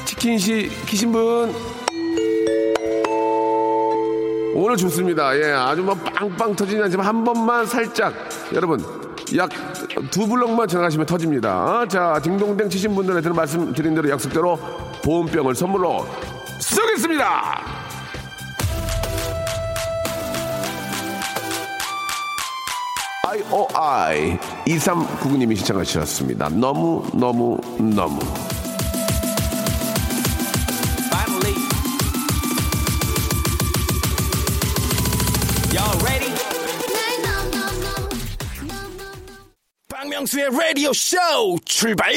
치킨시, 0.06 0.70
키신 0.86 1.12
분. 1.12 1.51
오늘 4.54 4.78
좋습니다. 4.78 5.36
예, 5.36 5.51
아주 5.51 5.82
뭐 5.82 5.96
빵빵 5.96 6.56
터지진 6.56 6.84
않지만 6.84 7.08
한 7.08 7.24
번만 7.24 7.66
살짝 7.66 8.13
여러분 8.54 8.80
약 9.36 9.50
두 10.12 10.28
블럭만 10.28 10.68
지나가시면 10.68 11.06
터집니다. 11.06 11.86
자, 11.88 12.20
딩동댕 12.24 12.70
치신 12.70 12.96
분들한테는 12.96 13.36
말씀드린 13.36 13.96
대로 13.96 14.10
약속대로 14.10 14.58
보온병을 15.04 15.56
선물로 15.56 16.06
쏘겠습니다. 17.00 17.62
IOI 23.27 24.38
2399님이 24.68 25.56
신청하셨습니다. 25.58 26.50
너무 26.50 27.08
너무 27.13 27.60
너무 27.77 28.20
Finally. 31.10 31.56
Y'all 35.74 36.03
ready? 36.03 36.34
박명수의 39.88 40.50
라디오 40.51 40.91
쇼 40.94 41.18
출발! 41.65 42.13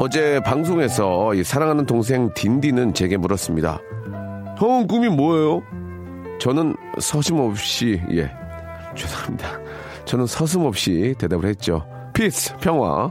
어제 0.00 0.40
방송에서 0.44 1.34
이 1.34 1.42
사랑하는 1.42 1.84
동생 1.84 2.32
딘딘은 2.32 2.94
제게 2.94 3.16
물었습니다. 3.16 3.80
형은 4.56 4.86
꿈이 4.86 5.08
뭐예요? 5.08 5.62
저는 6.40 6.76
서슴없이 7.00 8.00
예 8.12 8.30
죄송합니다. 8.94 9.48
저는 10.04 10.26
서슴없이 10.26 11.16
대답을 11.18 11.48
했죠. 11.48 11.84
peace 12.14 12.56
평화. 12.58 13.10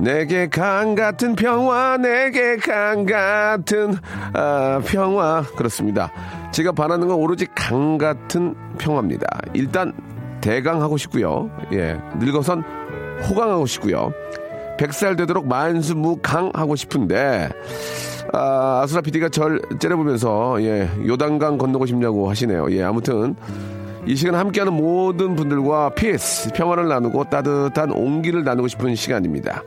내게 0.00 0.48
강 0.48 0.94
같은 0.94 1.34
평화, 1.34 1.98
내게 1.98 2.56
강 2.56 3.04
같은 3.04 3.94
아, 4.32 4.80
평화 4.86 5.42
그렇습니다. 5.56 6.10
제가 6.52 6.72
바라는 6.72 7.08
건 7.08 7.18
오로지 7.18 7.46
강 7.54 7.98
같은 7.98 8.54
평화입니다. 8.78 9.26
일단 9.52 9.92
대강하고 10.40 10.96
싶고요. 10.96 11.50
예, 11.72 11.98
늙어선 12.18 12.62
호강하고 13.28 13.66
싶고요. 13.66 14.12
100살 14.78 15.16
되도록 15.18 15.46
만수무강 15.46 16.52
하고 16.54 16.76
싶은데 16.76 17.48
아, 18.32 18.80
아수라 18.82 19.00
PD가 19.00 19.28
절 19.28 19.60
째려보면서 19.78 20.62
예, 20.62 20.88
요단강 21.06 21.58
건너고 21.58 21.86
싶냐고 21.86 22.30
하시네요. 22.30 22.70
예, 22.70 22.82
아무튼 22.82 23.34
이 24.06 24.16
시간 24.16 24.34
함께하는 24.36 24.72
모든 24.72 25.34
분들과 25.34 25.90
peace, 25.90 26.52
평화를 26.52 26.88
나누고 26.88 27.24
따뜻한 27.24 27.92
온기를 27.92 28.44
나누고 28.44 28.68
싶은 28.68 28.94
시간입니다. 28.94 29.62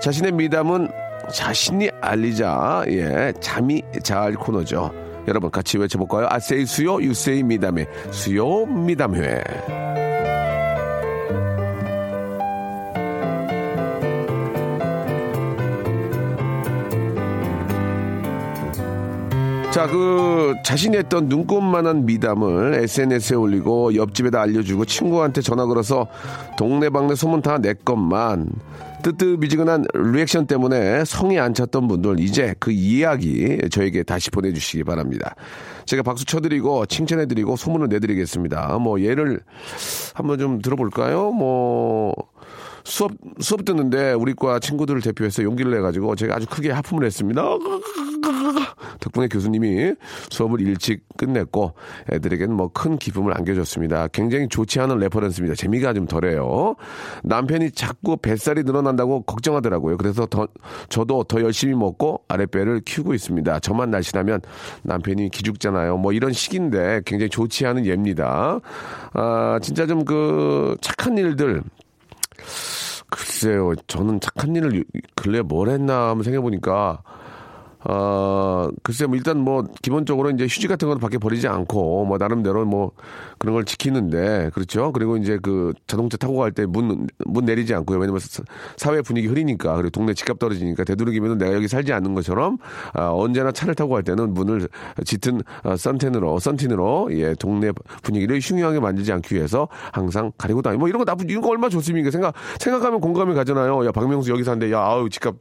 자신의 0.00 0.32
미담은 0.32 0.88
자신이 1.32 1.90
알리자, 2.00 2.84
예, 2.88 3.32
자미자알 3.40 4.34
코너죠. 4.34 4.90
여러분 5.26 5.50
같이 5.50 5.78
외쳐볼까요? 5.78 6.26
I 6.30 6.39
say 6.39 6.66
수요, 6.66 7.00
you 7.00 7.21
say 7.21 7.42
미담회, 7.42 7.86
수요 8.10 8.66
미담회. 8.66 9.42
자, 19.74 19.88
그 19.88 20.54
자신이 20.64 20.96
했던 20.96 21.28
눈꽃만한 21.28 22.06
미담을 22.06 22.74
SNS에 22.84 23.34
올리고 23.34 23.96
옆집에다 23.96 24.40
알려주고 24.40 24.84
친구한테 24.84 25.40
전화 25.40 25.66
걸어서 25.66 26.06
동네방네 26.56 27.16
소문 27.16 27.42
다 27.42 27.58
내 27.58 27.74
것만 27.84 28.50
뜨뜻미지근한 29.02 29.86
리액션 29.92 30.46
때문에 30.46 31.04
성이 31.04 31.40
안 31.40 31.54
찼던 31.54 31.88
분들 31.88 32.20
이제 32.20 32.54
그 32.60 32.70
이야기 32.70 33.58
저에게 33.68 34.04
다시 34.04 34.30
보내주시기 34.30 34.84
바랍니다. 34.84 35.34
제가 35.86 36.04
박수 36.04 36.24
쳐드리고 36.24 36.86
칭찬해드리고 36.86 37.56
소문을 37.56 37.88
내드리겠습니다. 37.88 38.78
뭐 38.78 39.00
예를 39.00 39.40
한번 40.14 40.38
좀 40.38 40.62
들어볼까요? 40.62 41.32
뭐 41.32 42.14
수업 42.84 43.10
수업 43.40 43.64
듣는데 43.64 44.12
우리과 44.12 44.60
친구들을 44.60 45.00
대표해서 45.00 45.42
용기를 45.42 45.72
내가지고 45.72 46.14
제가 46.14 46.36
아주 46.36 46.46
크게 46.46 46.70
하품을 46.70 47.04
했습니다. 47.04 47.42
덕분에 49.00 49.28
교수님이 49.28 49.94
수업을 50.30 50.60
일찍 50.60 51.02
끝냈고 51.16 51.74
애들에게는 52.12 52.54
뭐 52.54 52.68
큰 52.74 52.98
기쁨을 52.98 53.36
안겨줬습니다. 53.36 54.08
굉장히 54.08 54.48
좋지 54.48 54.80
않은 54.80 54.98
reference입니다. 54.98 55.54
재미가 55.54 55.92
좀 55.94 56.06
덜해요. 56.06 56.74
남편이 57.22 57.70
자꾸 57.72 58.16
뱃살이 58.16 58.64
늘어난다고 58.64 59.22
걱정하더라고요. 59.22 59.96
그래서 59.96 60.26
더 60.26 60.48
저도 60.88 61.24
더 61.24 61.40
열심히 61.40 61.74
먹고 61.74 62.22
아랫배를 62.28 62.80
키우고 62.80 63.14
있습니다. 63.14 63.60
저만 63.60 63.90
날씬하면 63.90 64.40
남편이 64.82 65.30
기죽잖아요. 65.30 65.98
뭐 65.98 66.12
이런 66.12 66.32
식인데 66.32 67.02
굉장히 67.06 67.30
좋지 67.30 67.64
않은 67.66 67.86
예입니다. 67.86 68.60
아 69.12 69.58
진짜 69.62 69.86
좀 69.86 70.04
그 70.04 70.76
착한 70.82 71.16
일들 71.16 71.62
글쎄요, 73.08 73.72
저는 73.86 74.20
착한 74.20 74.54
일을 74.56 74.78
요- 74.78 74.82
근래 75.14 75.40
뭘 75.40 75.68
했나 75.68 76.08
한번 76.08 76.24
생각해보니까, 76.24 77.02
어, 77.86 78.70
글쎄, 78.82 79.06
뭐, 79.06 79.16
일단 79.16 79.38
뭐, 79.38 79.64
기본적으로 79.82 80.30
이제 80.30 80.44
휴지 80.44 80.68
같은 80.68 80.88
건 80.88 80.98
밖에 80.98 81.18
버리지 81.18 81.48
않고, 81.48 82.06
뭐, 82.06 82.16
나름대로 82.18 82.64
뭐, 82.64 82.92
그런 83.44 83.52
걸 83.56 83.64
지키는데, 83.66 84.50
그렇죠? 84.54 84.90
그리고 84.90 85.18
이제 85.18 85.38
그 85.42 85.74
자동차 85.86 86.16
타고 86.16 86.38
갈 86.38 86.50
때 86.50 86.64
문, 86.64 87.06
문 87.26 87.44
내리지 87.44 87.74
않고요. 87.74 87.98
왜냐면 87.98 88.18
사- 88.20 88.42
사회 88.78 89.02
분위기 89.02 89.26
흐리니까, 89.26 89.74
그리고 89.76 89.90
동네 89.90 90.14
집값 90.14 90.38
떨어지니까 90.38 90.84
되도록이면 90.84 91.36
내가 91.36 91.52
여기 91.52 91.68
살지 91.68 91.92
않는 91.92 92.14
것처럼, 92.14 92.56
아, 92.94 93.10
언제나 93.12 93.52
차를 93.52 93.74
타고 93.74 93.92
갈 93.92 94.02
때는 94.02 94.32
문을 94.32 94.66
짙은 95.04 95.42
어, 95.62 95.76
선텐으로, 95.76 96.38
선틴으로, 96.38 97.08
예, 97.18 97.34
동네 97.34 97.70
분위기를 98.02 98.38
흉흉하게 98.40 98.80
만들지 98.80 99.12
않기 99.12 99.34
위해서 99.34 99.68
항상 99.92 100.32
가리고 100.38 100.62
다니. 100.62 100.78
뭐 100.78 100.88
이런 100.88 100.98
거 101.00 101.04
나쁜, 101.04 101.28
이런 101.28 101.42
거 101.42 101.50
얼마 101.50 101.66
나 101.66 101.68
좋습니까? 101.70 102.10
생각, 102.10 102.34
생각하면 102.58 103.00
공감이 103.02 103.34
가잖아요. 103.34 103.84
야, 103.84 103.92
박명수 103.92 104.30
여기 104.30 104.42
사는데, 104.42 104.72
야, 104.72 104.78
아우, 104.80 105.10
집값, 105.10 105.34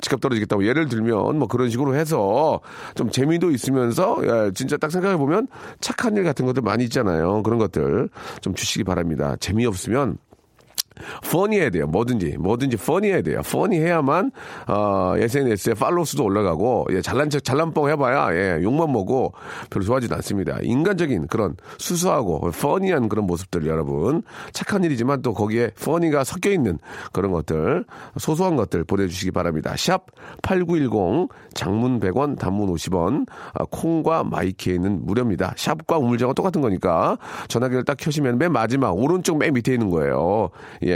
집값 0.00 0.20
떨어지겠다고. 0.20 0.64
예를 0.64 0.88
들면, 0.88 1.38
뭐 1.40 1.48
그런 1.48 1.70
식으로 1.70 1.96
해서 1.96 2.60
좀 2.94 3.10
재미도 3.10 3.50
있으면서, 3.50 4.18
야, 4.28 4.50
진짜 4.52 4.76
딱 4.76 4.92
생각해 4.92 5.16
보면 5.16 5.48
착한 5.80 6.16
일 6.16 6.22
같은 6.24 6.46
것들 6.46 6.62
많이 6.62 6.84
있잖아요. 6.84 7.42
그런 7.48 7.58
것들 7.58 8.10
좀 8.42 8.54
주시기 8.54 8.84
바랍니다. 8.84 9.36
재미없으면 9.40 10.18
퍼니해야 11.30 11.70
돼요. 11.70 11.86
뭐든지, 11.86 12.36
뭐든지 12.38 12.76
퍼니해야 12.76 13.22
돼요. 13.22 13.40
퍼니해야만, 13.42 14.30
어, 14.66 15.14
SNS에 15.16 15.74
팔로우 15.74 16.04
수도 16.04 16.24
올라가고, 16.24 16.86
예, 16.90 17.00
잘난 17.00 17.30
척, 17.30 17.44
잘난 17.44 17.72
뻥 17.72 17.88
해봐야, 17.88 18.34
예, 18.34 18.62
욕만 18.62 18.92
먹고 18.92 19.32
별로 19.70 19.84
좋아하지는 19.84 20.14
않습니다. 20.16 20.58
인간적인 20.62 21.26
그런 21.28 21.56
수수하고 21.78 22.50
퍼니한 22.50 23.08
그런 23.08 23.26
모습들 23.26 23.66
여러분. 23.66 24.22
착한 24.52 24.84
일이지만 24.84 25.22
또 25.22 25.34
거기에 25.34 25.70
퍼니가 25.80 26.24
섞여 26.24 26.50
있는 26.50 26.78
그런 27.12 27.32
것들, 27.32 27.84
소소한 28.18 28.56
것들 28.56 28.84
보내주시기 28.84 29.30
바랍니다. 29.30 29.74
샵 29.76 30.06
8910, 30.42 31.28
장문 31.54 32.00
100원, 32.00 32.38
단문 32.38 32.72
50원, 32.74 33.26
아, 33.54 33.64
콩과 33.70 34.24
마이키에는 34.24 35.04
무료입니다. 35.06 35.54
샵과 35.56 35.98
우물정은 35.98 36.34
똑같은 36.34 36.60
거니까 36.60 37.18
전화기를 37.48 37.84
딱 37.84 37.96
켜시면 37.96 38.38
맨 38.38 38.52
마지막 38.52 38.92
오른쪽 38.92 39.38
맨 39.38 39.54
밑에 39.54 39.72
있는 39.72 39.90
거예요. 39.90 40.50
예. 40.82 40.87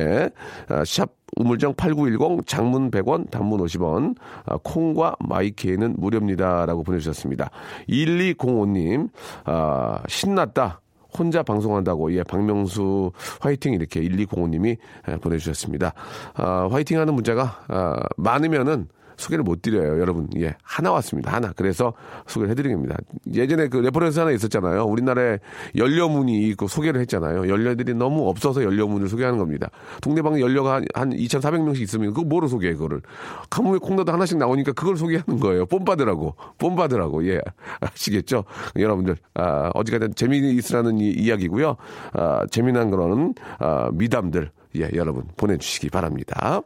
아, 0.69 0.85
샵 0.85 1.11
우물정 1.37 1.75
8910 1.75 2.47
장문 2.47 2.91
100원 2.91 3.31
단문 3.31 3.61
50원 3.61 4.17
아, 4.45 4.59
콩과 4.63 5.17
마이케이는 5.21 5.95
무료입니다라고 5.99 6.83
보내주셨습니다. 6.83 7.51
1205님 7.89 9.09
아, 9.45 10.03
신났다. 10.09 10.81
혼자 11.19 11.43
방송한다고 11.43 12.15
예 12.15 12.23
박명수 12.23 13.13
화이팅 13.41 13.75
이렇게 13.75 14.01
1205님이 14.01 14.79
보내주셨습니다. 15.21 15.93
아, 16.35 16.69
화이팅 16.71 16.99
하는 16.99 17.15
문자가 17.15 17.63
아, 17.69 17.97
많으면은 18.17 18.89
소개를 19.23 19.45
못 19.45 19.63
드려요, 19.63 20.01
여러분. 20.01 20.29
예, 20.37 20.55
하나 20.63 20.93
왔습니다. 20.93 21.33
하나. 21.33 21.53
그래서 21.57 21.93
소개를 22.27 22.51
해드립니다. 22.51 22.97
예전에 23.33 23.69
그 23.69 23.79
reference 23.79 24.19
하나 24.19 24.33
있었잖아요. 24.33 24.85
우리나라에 24.85 25.39
열녀문이 25.77 26.49
있고 26.49 26.67
소개를 26.67 27.01
했잖아요. 27.03 27.49
열녀들이 27.49 27.95
너무 27.95 28.29
없어서 28.29 28.63
열녀문을 28.65 29.09
소개하는 29.09 29.39
겁니다. 29.39 29.71
동네방네 30.01 30.41
열녀가 30.41 30.75
한, 30.75 30.85
한 30.95 31.11
2,400명씩 31.11 31.81
있으면 31.81 32.13
그거 32.13 32.27
뭐로 32.27 32.49
소개해, 32.49 32.75
그거를. 32.75 33.01
가뭄에 33.49 33.79
콩 33.79 33.92
나듯 33.92 34.13
하나씩 34.13 34.39
나오니까 34.39 34.73
그걸 34.73 34.97
소개하는 34.97 35.39
거예요. 35.41 35.67
본받으라고. 35.67 36.35
본받으라고. 36.59 37.29
예. 37.29 37.41
아시겠죠? 37.81 38.45
여러분들, 38.77 39.17
아, 39.35 39.71
어지간한 39.75 40.15
재미있으라는 40.15 40.99
이, 40.99 41.11
이야기고요. 41.11 41.77
아, 42.15 42.45
재미난 42.51 42.91
그런, 42.91 43.35
아, 43.59 43.89
미담들. 43.93 44.51
예, 44.77 44.89
여러분 44.95 45.25
보내주시기 45.37 45.91
바랍니다. 45.91 46.63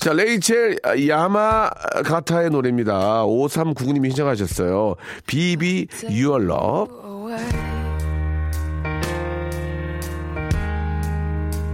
자, 0.00 0.14
레이첼 0.14 0.78
야마가타의 1.08 2.48
노래입니다. 2.48 3.22
5399님이 3.26 4.08
신청하셨어요. 4.08 4.94
Be 5.26 5.57
Be 5.57 5.88
Your 6.10 6.46
Love. 6.46 7.00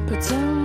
Pretend 0.09 0.56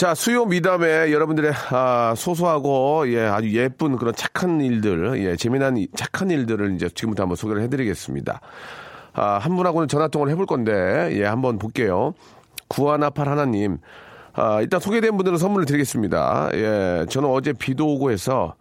자, 0.00 0.14
수요 0.14 0.46
미담에 0.46 1.12
여러분들의 1.12 1.52
아, 1.72 2.14
소소하고 2.16 3.04
예, 3.12 3.20
아주 3.26 3.52
예쁜 3.54 3.98
그런 3.98 4.14
착한 4.14 4.58
일들, 4.62 5.22
예, 5.22 5.36
재미난 5.36 5.76
이- 5.76 5.88
착한 5.94 6.30
일들을 6.30 6.74
이제 6.74 6.88
지금부터 6.88 7.24
한번 7.24 7.36
소개를 7.36 7.60
해드리겠습니다. 7.64 8.40
아, 9.12 9.24
한 9.36 9.54
분하고는 9.56 9.88
전화 9.88 10.08
통화를 10.08 10.32
해볼 10.32 10.46
건데, 10.46 11.10
예, 11.12 11.24
한번 11.26 11.58
볼게요. 11.58 12.14
구하나팔 12.68 13.28
하나님. 13.28 13.76
아, 14.32 14.62
일단 14.62 14.80
소개된 14.80 15.18
분들은 15.18 15.36
선물을 15.36 15.66
드리겠습니다. 15.66 16.48
예, 16.54 17.04
저는 17.10 17.28
어제 17.28 17.52
비도 17.52 17.86
오고 17.86 18.10
해서 18.10 18.54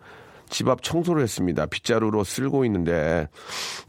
집 0.49 0.67
앞 0.67 0.83
청소를 0.83 1.23
했습니다. 1.23 1.67
빗자루로 1.67 2.25
쓸고 2.25 2.65
있는데, 2.65 3.29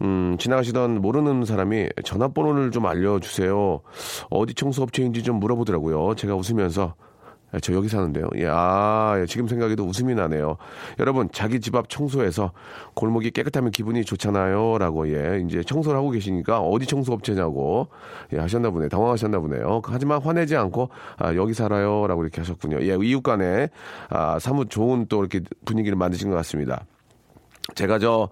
음, 0.03 0.37
지나가시던 0.39 1.01
모르는 1.03 1.45
사람이 1.45 1.89
전화번호를 2.05 2.71
좀 2.71 2.87
알려주세요. 2.87 3.81
어디 4.31 4.55
청소업체인지 4.55 5.25
좀 5.25 5.41
물어보더라고요. 5.41 6.15
제가 6.15 6.37
웃으면서, 6.37 6.95
예, 6.95 7.10
저 7.61 7.73
여기 7.75 7.89
사는데요. 7.89 8.29
예, 8.37 8.47
아, 8.49 9.17
예, 9.21 9.27
지금 9.27 9.49
생각해도 9.49 9.85
웃음이 9.85 10.15
나네요. 10.15 10.57
여러분, 11.01 11.29
자기 11.33 11.61
집 11.61 11.75
앞 11.75 11.89
청소해서 11.89 12.53
골목이 12.95 13.31
깨끗하면 13.33 13.71
기분이 13.73 14.05
좋잖아요. 14.05 14.79
라고, 14.79 15.09
예, 15.13 15.41
이제 15.45 15.63
청소를 15.63 15.99
하고 15.99 16.11
계시니까 16.11 16.61
어디 16.61 16.87
청소업체냐고, 16.87 17.89
예, 18.33 18.39
하셨나 18.39 18.71
보네. 18.71 18.89
당황하셨나 18.89 19.41
보네요. 19.41 19.83
하지만 19.85 20.23
화내지 20.23 20.57
않고, 20.57 20.91
아, 21.17 21.35
여기 21.35 21.55
살아요. 21.55 22.07
라고 22.07 22.23
이렇게 22.23 22.41
하셨군요. 22.41 22.83
예, 22.83 22.97
이웃 23.03 23.23
간에, 23.23 23.69
아, 24.09 24.39
사뭇 24.39 24.71
좋은 24.71 25.07
또 25.09 25.21
이렇게 25.21 25.41
분위기를 25.65 25.97
만드신 25.97 26.31
것 26.31 26.37
같습니다. 26.37 26.85
제가 27.75 27.99
저, 27.99 28.29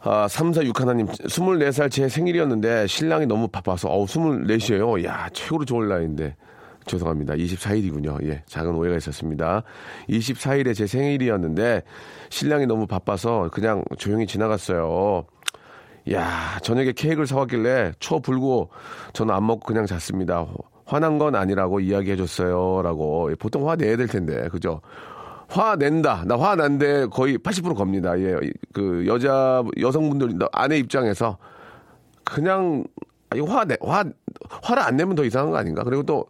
아, 0.00 0.28
3, 0.28 0.52
4, 0.52 0.64
6 0.64 0.80
하나님, 0.80 1.06
24살 1.06 1.90
제 1.90 2.08
생일이었는데 2.08 2.86
신랑이 2.86 3.26
너무 3.26 3.48
바빠서, 3.48 3.88
어우, 3.88 4.06
24이에요. 4.06 5.04
야, 5.04 5.28
최고로 5.32 5.64
좋은 5.64 5.88
나이인데. 5.88 6.36
죄송합니다. 6.88 7.34
24일이군요. 7.34 8.24
예, 8.26 8.42
작은 8.46 8.74
오해가 8.74 8.96
있었습니다. 8.96 9.62
24일에 10.08 10.74
제 10.74 10.86
생일이었는데 10.86 11.82
신랑이 12.30 12.66
너무 12.66 12.86
바빠서 12.86 13.48
그냥 13.52 13.84
조용히 13.98 14.26
지나갔어요. 14.26 15.24
야, 16.12 16.58
저녁에 16.62 16.92
케이크를 16.92 17.26
사왔길래 17.26 17.92
초 18.00 18.18
불고 18.20 18.70
저는 19.12 19.34
안 19.34 19.46
먹고 19.46 19.60
그냥 19.66 19.86
잤습니다. 19.86 20.46
화난 20.86 21.18
건 21.18 21.34
아니라고 21.36 21.80
이야기해 21.80 22.16
줬어요. 22.16 22.80
라고. 22.82 23.30
보통 23.38 23.68
화 23.68 23.76
내야 23.76 23.96
될 23.96 24.06
텐데. 24.08 24.48
그죠? 24.48 24.80
화 25.48 25.76
낸다. 25.76 26.24
나 26.26 26.36
화 26.36 26.56
난데 26.56 27.06
거의 27.06 27.36
80% 27.38 27.74
겁니다. 27.76 28.18
예. 28.18 28.36
그 28.72 29.04
여자, 29.06 29.62
여성분들, 29.78 30.38
아내 30.52 30.78
입장에서 30.78 31.36
그냥 32.24 32.84
아, 33.00 33.07
이거 33.34 33.46
화, 33.46 33.64
내, 33.64 33.76
화, 33.82 34.04
화를 34.62 34.82
안 34.82 34.96
내면 34.96 35.14
더 35.14 35.24
이상한 35.24 35.50
거 35.50 35.58
아닌가? 35.58 35.84
그리고 35.84 36.02
또, 36.02 36.26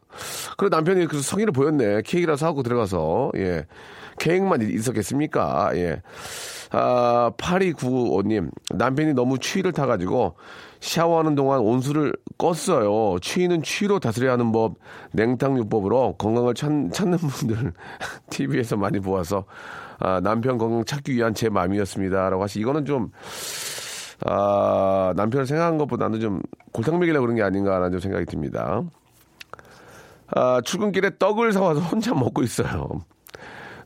그래 0.56 0.68
남편이 0.70 1.06
그 1.06 1.20
성의를 1.20 1.52
보였네. 1.52 2.02
케이크라 2.02 2.37
사고 2.37 2.62
들어가서, 2.62 3.32
예. 3.37 3.66
계획만 4.18 4.62
있- 4.62 4.74
있었겠습니까? 4.74 5.70
예. 5.74 6.02
아, 6.70 7.30
8295님. 7.38 8.50
남편이 8.74 9.14
너무 9.14 9.38
추위를 9.38 9.72
타가지고 9.72 10.34
샤워하는 10.80 11.34
동안 11.34 11.61
온수를 11.61 12.12
껐어요. 12.37 13.20
추위는 13.22 13.62
추위로 13.62 14.00
다스려야 14.00 14.32
하는 14.32 14.50
법, 14.52 14.74
냉탕요법으로 15.12 16.16
건강을 16.18 16.54
찾, 16.54 16.68
찾는 16.92 17.18
분들 17.18 17.72
TV에서 18.30 18.76
많이 18.76 18.98
보아서 19.00 19.44
아, 20.00 20.20
남편 20.20 20.58
건강 20.58 20.84
찾기 20.84 21.14
위한 21.14 21.32
제 21.34 21.48
마음이었습니다. 21.48 22.30
라고 22.30 22.42
하시, 22.42 22.61
이거는 22.61 22.84
좀, 22.84 23.11
아, 24.24 25.12
남편을 25.16 25.46
생각한 25.46 25.78
것보다는 25.78 26.20
좀 26.20 26.40
골탕 26.72 26.98
먹이려고 26.98 27.22
그런 27.26 27.37
게 27.37 27.42
아닌가라는 27.42 27.92
좀 27.92 28.00
생각이 28.00 28.26
듭니다. 28.26 28.83
아, 30.35 30.61
출근길에 30.64 31.12
떡을 31.18 31.52
사와서 31.52 31.81
혼자 31.81 32.14
먹고 32.14 32.42
있어요. 32.42 33.00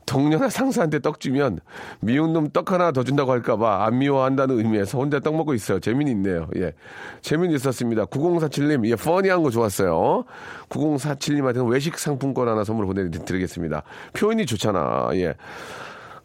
동료나 0.04 0.48
상사한테 0.48 0.98
떡 0.98 1.20
주면 1.20 1.60
미운 2.00 2.32
놈 2.32 2.50
떡 2.50 2.72
하나 2.72 2.90
더 2.90 3.04
준다고 3.04 3.30
할까봐 3.30 3.84
안 3.84 3.98
미워한다는 3.98 4.58
의미에서 4.58 4.98
혼자 4.98 5.20
떡 5.20 5.36
먹고 5.36 5.54
있어요. 5.54 5.78
재미는 5.78 6.12
있네요. 6.12 6.48
예. 6.56 6.72
재미는 7.20 7.54
있었습니다. 7.54 8.06
9047님, 8.06 8.86
예, 8.88 8.96
퍼니한 8.96 9.42
거 9.42 9.50
좋았어요. 9.50 10.24
9047님한테는 10.68 11.70
외식 11.70 11.98
상품권 11.98 12.48
하나 12.48 12.64
선물 12.64 12.86
보내드리겠습니다. 12.86 13.84
표현이 14.12 14.44
좋잖아. 14.44 15.10
예. 15.14 15.34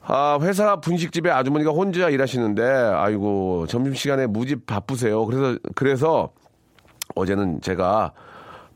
아, 0.10 0.38
회사 0.42 0.78
분식집에 0.80 1.30
아주머니가 1.30 1.72
혼자 1.72 2.10
일하시는데, 2.10 2.64
아이고, 2.64 3.66
점심시간에 3.68 4.28
무지 4.28 4.56
바쁘세요. 4.56 5.26
그래서, 5.26 5.58
그래서 5.76 6.30
어제는 7.16 7.60
제가 7.62 8.14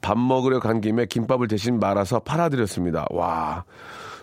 밥 0.01 0.17
먹으러 0.17 0.59
간 0.59 0.81
김에 0.81 1.05
김밥을 1.05 1.47
대신 1.47 1.79
말아서 1.79 2.19
팔아드렸습니다. 2.19 3.05
와. 3.11 3.63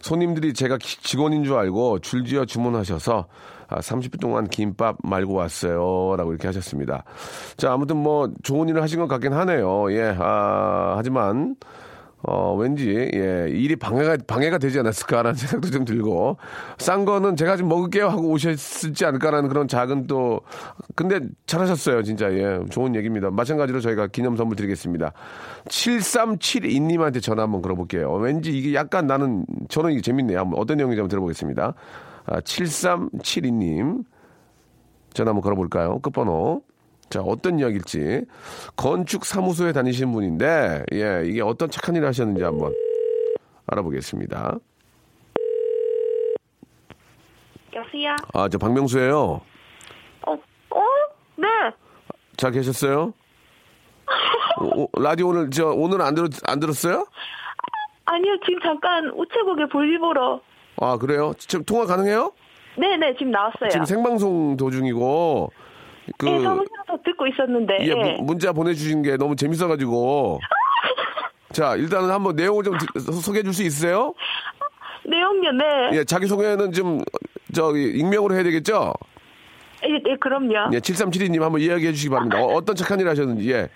손님들이 0.00 0.52
제가 0.52 0.76
기- 0.78 1.00
직원인 1.02 1.44
줄 1.44 1.54
알고 1.56 2.00
줄지어 2.00 2.44
주문하셔서 2.44 3.26
아, 3.70 3.80
30분 3.80 4.20
동안 4.20 4.46
김밥 4.48 4.96
말고 5.02 5.34
왔어요. 5.34 6.14
라고 6.16 6.30
이렇게 6.30 6.46
하셨습니다. 6.48 7.04
자, 7.56 7.72
아무튼 7.72 7.96
뭐 7.98 8.30
좋은 8.42 8.68
일을 8.68 8.82
하신 8.82 8.98
것 9.00 9.08
같긴 9.08 9.32
하네요. 9.34 9.92
예, 9.92 10.14
아, 10.18 10.94
하지만 10.96 11.56
어, 12.22 12.54
왠지, 12.56 12.90
예, 12.90 13.46
일이 13.48 13.76
방해가, 13.76 14.18
방해가 14.26 14.58
되지 14.58 14.80
않았을까라는 14.80 15.34
생각도 15.38 15.70
좀 15.70 15.84
들고, 15.84 16.36
싼 16.78 17.04
거는 17.04 17.36
제가 17.36 17.56
좀 17.56 17.68
먹을게요 17.68 18.08
하고 18.08 18.30
오셨지 18.30 19.04
않을까라는 19.04 19.48
그런 19.48 19.68
작은 19.68 20.08
또, 20.08 20.40
근데 20.96 21.20
잘하셨어요, 21.46 22.02
진짜, 22.02 22.32
예. 22.32 22.60
좋은 22.70 22.96
얘기입니다. 22.96 23.30
마찬가지로 23.30 23.80
저희가 23.80 24.08
기념 24.08 24.36
선물 24.36 24.56
드리겠습니다. 24.56 25.12
7372님한테 25.66 27.22
전화 27.22 27.44
한번 27.44 27.62
걸어볼게요. 27.62 28.12
왠지 28.14 28.56
이게 28.56 28.74
약간 28.74 29.06
나는, 29.06 29.46
저는 29.68 29.92
이게 29.92 30.00
재밌네요. 30.00 30.40
한번 30.40 30.60
어떤 30.60 30.76
내용인지 30.76 31.00
한번 31.00 31.08
들어보겠습니다. 31.10 31.74
아, 32.26 32.40
7372님. 32.40 34.04
전화 35.14 35.30
한번 35.30 35.42
걸어볼까요? 35.42 36.00
끝번호. 36.00 36.62
자, 37.10 37.20
어떤 37.22 37.58
이야기일지. 37.58 38.24
건축 38.76 39.24
사무소에 39.24 39.72
다니시는 39.72 40.12
분인데, 40.12 40.84
예, 40.92 41.22
이게 41.26 41.40
어떤 41.42 41.70
착한 41.70 41.96
일을 41.96 42.06
하셨는지 42.08 42.42
한번. 42.42 42.74
알아보겠습니다. 43.66 44.58
여보세요? 47.74 48.16
아, 48.34 48.48
저 48.48 48.58
박명수예요. 48.58 49.40
어, 50.26 50.32
어? 50.32 50.80
네. 51.36 51.46
잘 52.36 52.52
계셨어요? 52.52 53.12
오, 54.60 54.82
오, 54.82 54.88
라디오 55.00 55.28
오늘 55.28 55.50
저 55.50 55.66
오늘 55.68 56.02
안 56.02 56.14
들었 56.14 56.30
안 56.46 56.58
들었어요? 56.60 57.06
아니요, 58.06 58.38
지금 58.44 58.60
잠깐 58.62 59.08
우체국에 59.10 59.66
볼일 59.66 59.98
보러. 59.98 60.40
아 60.80 60.96
그래요? 60.96 61.32
지금 61.38 61.64
통화 61.64 61.84
가능해요? 61.84 62.32
네 62.78 62.96
네, 62.96 63.12
지금 63.18 63.32
나왔어요. 63.32 63.68
지금 63.70 63.84
생방송 63.84 64.56
도중이고 64.56 65.52
그 66.16 66.26
네, 66.26 66.40
사무실에서 66.42 66.98
듣고 67.04 67.26
있었는데. 67.26 67.76
예, 67.82 67.86
예. 67.88 67.94
문- 67.94 68.26
문자 68.26 68.52
보내주신 68.52 69.02
게 69.02 69.16
너무 69.16 69.36
재밌어가지고 69.36 70.40
자 71.52 71.74
일단은 71.76 72.10
한번 72.10 72.36
내용을 72.36 72.64
좀 72.64 72.76
드- 72.78 73.00
소개해 73.00 73.42
줄 73.42 73.52
수 73.52 73.62
있으세요? 73.62 74.14
내용요, 75.04 75.52
네. 75.52 75.64
예, 75.98 76.04
자기 76.04 76.26
소개는 76.26 76.72
좀 76.72 77.00
저기 77.54 77.84
익명으로 77.98 78.34
해야 78.34 78.42
되겠죠? 78.42 78.92
예, 79.84 79.88
네, 80.02 80.16
그럼요. 80.20 80.70
예, 80.74 80.78
7372님 80.80 81.40
한번 81.40 81.60
이야기해 81.60 81.92
주시기 81.92 82.10
바랍니다. 82.10 82.42
어, 82.42 82.60
떤 82.62 82.74
착한 82.76 83.00
일 83.00 83.08
하셨는지 83.08 83.50
예. 83.52 83.68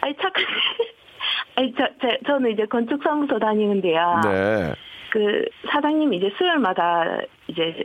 아니, 0.00 0.14
착한. 0.16 0.44
아니, 1.56 1.74
저, 1.76 1.84
저, 2.00 2.08
저는 2.26 2.52
이제 2.52 2.64
건축사무소 2.66 3.38
다니는데요. 3.38 4.20
네. 4.24 4.74
그, 5.10 5.44
사장님이 5.70 6.18
이제 6.18 6.30
수요일마다 6.36 7.04
이제 7.48 7.82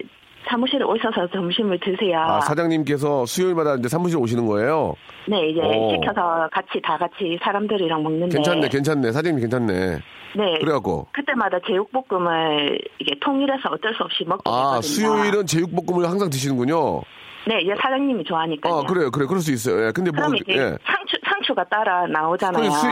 사무실에 0.48 0.84
오셔서 0.84 1.28
점심을 1.32 1.80
드세요. 1.80 2.20
아, 2.20 2.42
사장님께서 2.42 3.26
수요일마다 3.26 3.76
이제 3.76 3.88
사무실 3.88 4.18
오시는 4.18 4.46
거예요? 4.46 4.94
네, 5.28 5.50
이제 5.50 5.62
오. 5.62 5.92
시켜서 5.92 6.48
같이 6.52 6.82
다 6.84 6.98
같이 6.98 7.38
사람들이랑 7.42 8.04
먹는데. 8.04 8.36
괜찮네, 8.36 8.68
괜찮네. 8.70 9.12
사장님 9.12 9.42
괜찮네. 9.42 10.00
네. 10.36 10.60
그래갖고. 10.60 11.08
그때마다 11.14 11.60
제육볶음을 11.68 12.80
이게 13.00 13.16
통일해서 13.20 13.70
어쩔 13.72 13.94
수 13.96 14.04
없이 14.04 14.24
먹게 14.26 14.42
아, 14.46 14.80
되거든요. 14.80 14.82
수요일은 14.82 15.46
제육볶음을 15.46 16.10
항상 16.10 16.30
드시는군요. 16.30 17.02
네, 17.46 17.60
이제 17.62 17.74
사장님이 17.80 18.24
좋아하니까요. 18.24 18.74
아, 18.74 18.82
그래요, 18.84 19.12
그래, 19.12 19.26
그럴 19.26 19.42
수 19.42 19.52
있어요. 19.52 19.88
예, 19.88 19.92
근데 19.92 20.12
뭐, 20.12 20.22
그럼 20.22 20.36
이제 20.38 20.54
예. 20.54 20.78
상추 20.86 21.18
상추가 21.26 21.64
따라 21.66 22.08
나오잖아요. 22.08 22.64
그 22.64 22.70
수, 22.72 22.88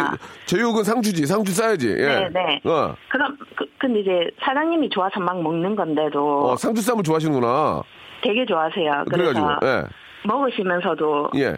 제육은 0.58 0.84
상추지, 0.84 1.26
상추 1.26 1.54
싸야지. 1.54 1.88
예. 1.90 2.30
네, 2.30 2.30
네. 2.34 2.62
어, 2.70 2.94
그럼 3.10 3.38
그, 3.56 3.66
근데 3.78 4.02
이제 4.02 4.30
사장님이 4.44 4.90
좋아서 4.90 5.20
막 5.22 5.42
먹는 5.42 5.76
건데도 5.76 6.50
어, 6.52 6.56
상추 6.58 6.82
쌈을 6.82 7.04
좋아하시는구나. 7.04 7.82
되게 8.22 8.46
좋아하세요. 8.46 9.06
그래서 9.10 9.34
그래가지고, 9.34 9.66
예. 9.68 9.84
먹으시면서도 10.26 11.32
예. 11.38 11.58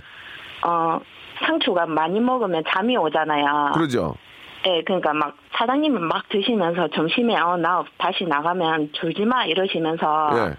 어 0.65 0.99
상추가 1.45 1.85
많이 1.85 2.19
먹으면 2.19 2.63
잠이 2.69 2.95
오잖아요. 2.95 3.71
그러죠. 3.73 4.15
네, 4.63 4.81
그러니까 4.85 5.13
막 5.13 5.35
사장님은 5.57 6.01
막 6.03 6.29
드시면서 6.29 6.87
점심에 6.95 7.35
어 7.37 7.57
나 7.57 7.83
다시 7.97 8.23
나가면 8.23 8.89
졸지 8.93 9.25
마 9.25 9.45
이러시면서 9.45 10.29
예. 10.35 10.53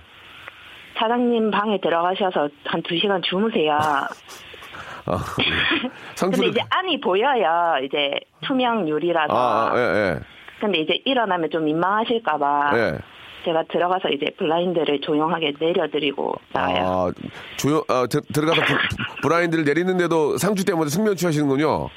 사장님 0.99 1.51
방에 1.51 1.81
들어가셔서 1.81 2.49
한 2.65 2.83
두 2.83 2.97
시간 2.99 3.21
주무세요. 3.23 3.77
아, 3.77 4.09
근데 5.07 5.91
상추를. 6.15 6.49
이제 6.51 6.61
안이 6.71 7.01
보여요. 7.01 7.75
이제 7.85 8.13
투명 8.43 8.89
유리라서. 8.89 9.33
아, 9.35 9.73
아, 9.73 9.77
예, 9.77 9.81
예. 9.81 10.21
근데 10.61 10.79
이제 10.81 11.01
일어나면 11.05 11.51
좀 11.51 11.65
민망하실까봐 11.65 12.71
예. 12.75 12.99
제가 13.45 13.65
들어가서 13.71 14.09
이제 14.09 14.27
블라인드를 14.39 15.01
조용하게 15.03 15.55
내려드리고 15.61 16.35
나와요. 16.53 16.85
아, 16.87 17.13
조용, 17.59 17.83
아, 17.89 18.07
들, 18.11 18.23
들어가서 18.33 18.63
브, 18.63 18.75
브라인드를 19.23 19.65
내리는데도 19.65 20.39
상추 20.39 20.65
때문에 20.65 20.89
숙면 20.89 21.17
취하시는군요. 21.17 21.89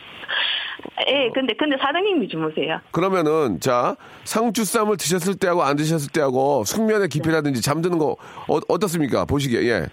예, 1.07 1.29
근데 1.33 1.53
근데 1.55 1.77
사장님이 1.77 2.27
주무세요. 2.27 2.79
그러면은, 2.91 3.59
자, 3.59 3.95
상추 4.23 4.65
쌈을 4.65 4.97
드셨을 4.97 5.35
때하고 5.35 5.63
안 5.63 5.75
드셨을 5.75 6.11
때하고 6.11 6.63
숙면의 6.65 7.09
깊이라든지 7.09 7.61
잠드는 7.61 7.97
거, 7.97 8.15
어, 8.47 8.59
어떻습니까? 8.67 9.25
보시기에, 9.25 9.61
예. 9.69 9.85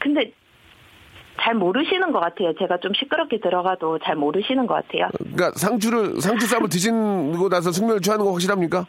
근데 0.00 0.32
잘 1.42 1.54
모르시는 1.54 2.12
것 2.12 2.20
같아요. 2.20 2.52
제가 2.58 2.78
좀 2.82 2.92
시끄럽게 2.94 3.40
들어가도 3.40 3.98
잘 4.04 4.14
모르시는 4.16 4.66
것 4.66 4.74
같아요. 4.74 5.08
그러니까 5.18 5.52
상추를, 5.56 6.20
상추 6.20 6.46
쌈을 6.46 6.68
드시고 6.68 7.48
나서 7.48 7.72
숙면을 7.72 8.00
취하는 8.00 8.24
거 8.24 8.32
확실합니까? 8.32 8.86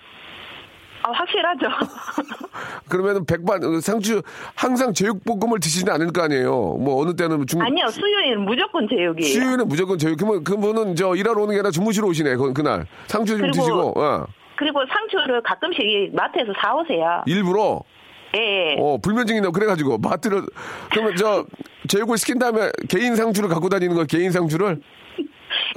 아, 1.03 1.11
확실하죠. 1.11 1.65
그러면은 2.89 3.25
백반, 3.25 3.63
어, 3.63 3.79
상추, 3.81 4.21
항상 4.55 4.93
제육볶음을 4.93 5.59
드시지는 5.59 5.93
않을 5.93 6.11
거 6.13 6.21
아니에요. 6.23 6.51
뭐, 6.79 7.01
어느 7.01 7.15
때는 7.15 7.45
중, 7.47 7.61
아니요, 7.61 7.87
수요일은 7.87 8.41
무조건 8.45 8.87
제육이에요. 8.87 9.33
수요일은 9.33 9.67
무조건 9.67 9.97
제육. 9.97 10.17
그러면 10.17 10.43
그분은 10.43 10.95
저 10.95 11.15
일하러 11.15 11.41
오는 11.41 11.53
게 11.53 11.59
아니라 11.59 11.71
주무시러 11.71 12.07
오시네, 12.07 12.35
그, 12.35 12.53
그날. 12.53 12.85
상추 13.07 13.33
좀 13.37 13.41
그리고- 13.49 13.53
드시고, 13.57 13.99
어. 13.99 14.25
그리고 14.57 14.79
상추를 14.85 15.41
가끔씩 15.41 15.81
이 15.81 16.09
마트에서 16.13 16.53
사오세요. 16.61 17.23
일부러 17.25 17.81
예. 18.37 18.75
어, 18.79 18.97
불면증이 19.01 19.41
나 19.41 19.49
그래가지고 19.49 19.97
마트를 19.97 20.43
그러면 20.91 21.15
저 21.17 21.45
제육을 21.87 22.17
시킨 22.17 22.37
다음에 22.37 22.69
개인 22.87 23.15
상추를 23.15 23.49
갖고 23.49 23.69
다니는 23.69 23.95
거 23.95 24.03
개인 24.05 24.29
상추를 24.31 24.79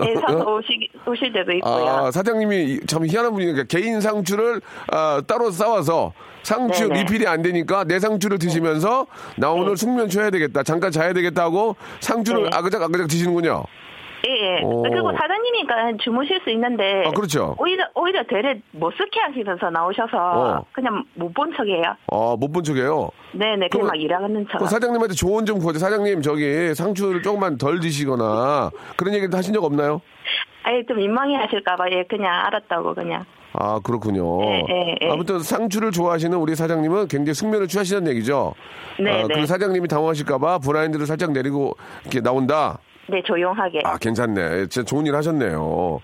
예, 0.02 0.14
사서 0.14 0.38
오시, 0.54 0.88
오실 1.06 1.32
때도 1.32 1.52
있고요. 1.52 1.86
아 1.86 2.10
사장님이 2.10 2.80
참 2.86 3.06
희한한 3.06 3.32
분이니까 3.32 3.64
개인 3.64 4.00
상추를 4.00 4.60
아, 4.90 5.22
따로 5.26 5.50
싸와서 5.50 6.12
상추 6.42 6.88
네네. 6.88 7.02
리필이 7.02 7.26
안 7.26 7.42
되니까 7.42 7.84
내 7.84 7.98
상추를 7.98 8.38
드시면서 8.38 9.06
나 9.36 9.50
오늘 9.50 9.76
숙면 9.76 10.10
쉬어야 10.10 10.30
되겠다 10.30 10.62
잠깐 10.62 10.90
자야 10.90 11.12
되겠다 11.12 11.42
하고 11.44 11.76
상추를 12.00 12.44
네. 12.44 12.50
아그작 12.52 12.82
아그작 12.82 13.08
드시는군요. 13.08 13.64
예, 14.26 14.56
예. 14.58 14.62
오. 14.62 14.82
그리고 14.82 15.12
사장님이니까 15.12 15.98
주무실 16.02 16.40
수 16.42 16.50
있는데. 16.50 17.04
아, 17.06 17.10
그렇죠. 17.10 17.54
오히려, 17.58 17.84
오히려 17.94 18.22
되레 18.24 18.60
못 18.72 18.90
쓰게 18.92 19.20
하시면서 19.20 19.70
나오셔서 19.70 20.16
어. 20.16 20.64
그냥 20.72 21.04
못 21.14 21.32
본 21.34 21.52
척이에요. 21.56 21.82
아 22.10 22.36
못 22.38 22.52
본 22.52 22.62
척이에요. 22.64 23.10
네네, 23.32 23.68
그냥 23.68 23.68
그럼- 23.70 23.86
막 23.88 24.00
일하는 24.00 24.46
척. 24.50 24.58
그 24.58 24.66
사장님한테 24.66 25.14
조언 25.14 25.44
좀 25.44 25.58
구하죠. 25.58 25.78
사장님 25.78 26.22
저기 26.22 26.74
상추를 26.74 27.22
조금만 27.22 27.58
덜 27.58 27.80
드시거나 27.80 28.70
그런 28.96 29.14
얘기도 29.14 29.36
하신 29.36 29.52
적 29.52 29.62
없나요? 29.64 30.00
아예 30.62 30.82
좀 30.86 30.96
민망해 30.96 31.34
하실까봐, 31.36 31.90
예, 31.90 32.04
그냥 32.08 32.32
알았다고, 32.46 32.94
그냥. 32.94 33.24
아 33.52 33.78
그렇군요. 33.84 34.42
예, 34.44 34.64
예, 34.68 34.94
예. 35.02 35.10
아무튼 35.10 35.38
상추를 35.40 35.90
좋아하시는 35.92 36.36
우리 36.38 36.54
사장님은 36.56 37.06
굉장히 37.08 37.34
숙면을 37.34 37.68
취하시는 37.68 38.08
얘기죠. 38.08 38.54
네, 38.98 39.10
아, 39.22 39.26
네. 39.28 39.34
그 39.34 39.46
사장님이 39.46 39.86
당황하실까봐 39.88 40.58
브라인드를 40.60 41.06
살짝 41.06 41.32
내리고 41.32 41.76
이렇게 42.02 42.20
나온다. 42.20 42.78
네, 43.08 43.22
조용하게. 43.22 43.82
아 43.84 43.98
괜찮네. 43.98 44.66
진짜 44.68 44.84
좋은 44.84 45.06
일 45.06 45.14
하셨네요. 45.16 46.00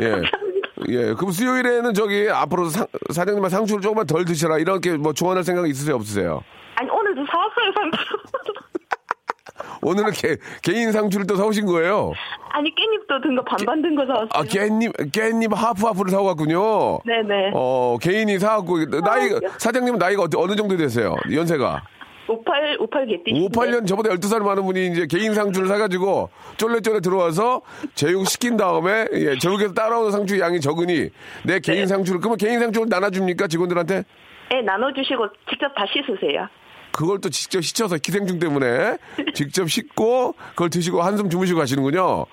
예. 0.00 0.12
예. 0.88 1.14
그럼 1.14 1.30
수요일에는 1.32 1.94
저기 1.94 2.28
앞으로 2.30 2.68
상, 2.68 2.86
사장님한 3.12 3.50
상추를 3.50 3.80
조금만 3.82 4.06
덜 4.06 4.24
드시라 4.24 4.58
이렇게 4.58 4.96
뭐 4.96 5.12
조언할 5.12 5.44
생각 5.44 5.68
있으세요 5.68 5.94
없으세요? 5.96 6.42
아니, 6.76 6.90
오늘도 6.90 7.24
사왔어요, 7.30 7.72
상추. 7.74 7.98
오늘은 9.82 10.10
개, 10.12 10.36
개인 10.62 10.92
상추를 10.92 11.26
또 11.26 11.36
사오신 11.36 11.66
거예요. 11.66 12.12
아니, 12.52 12.70
깻잎도 12.74 13.22
든 13.22 13.36
거 13.36 13.42
반반 13.44 13.82
든 13.82 13.94
거 13.96 14.04
사왔어요. 14.06 14.28
아 14.32 14.42
깻잎 14.42 15.10
깻잎 15.12 15.54
하프 15.54 15.86
하프를 15.86 16.10
사오갔군요. 16.10 17.00
네네. 17.04 17.50
어 17.54 17.96
개인이 18.00 18.38
사갖고 18.38 18.84
나이 19.00 19.30
사장님은 19.58 19.98
나이가 19.98 20.26
어느 20.36 20.54
정도 20.56 20.76
되세요? 20.76 21.16
연세가? 21.32 21.82
58, 22.28 22.76
58 22.78 23.06
개띠. 23.06 23.32
58년 23.32 23.86
저보다 23.86 24.10
12살 24.10 24.42
많은 24.42 24.64
분이 24.64 24.86
이제 24.88 25.06
개인 25.06 25.34
상추를 25.34 25.68
사가지고 25.68 26.30
쫄래쫄래 26.56 27.00
들어와서 27.00 27.62
제육 27.94 28.26
시킨 28.28 28.56
다음에 28.56 29.06
예, 29.12 29.38
저기서 29.38 29.74
따라오는 29.74 30.10
상추 30.12 30.38
양이 30.38 30.60
적으니 30.60 31.10
내 31.44 31.58
개인 31.60 31.86
상추를 31.86 32.20
그러면 32.20 32.38
개인 32.38 32.60
상추를 32.60 32.88
나눠줍니까 32.88 33.46
직원들한테? 33.48 34.04
네, 34.50 34.62
나눠주시고 34.62 35.28
직접 35.48 35.74
다 35.74 35.84
씻으세요. 35.86 36.48
그걸 36.92 37.20
또 37.20 37.28
직접 37.30 37.62
씻어서 37.62 37.96
기생충 37.96 38.38
때문에 38.38 38.98
직접 39.34 39.68
씻고 39.68 40.34
그걸 40.50 40.70
드시고 40.70 41.02
한숨 41.02 41.30
주무시고 41.30 41.58
가시는군요. 41.58 42.26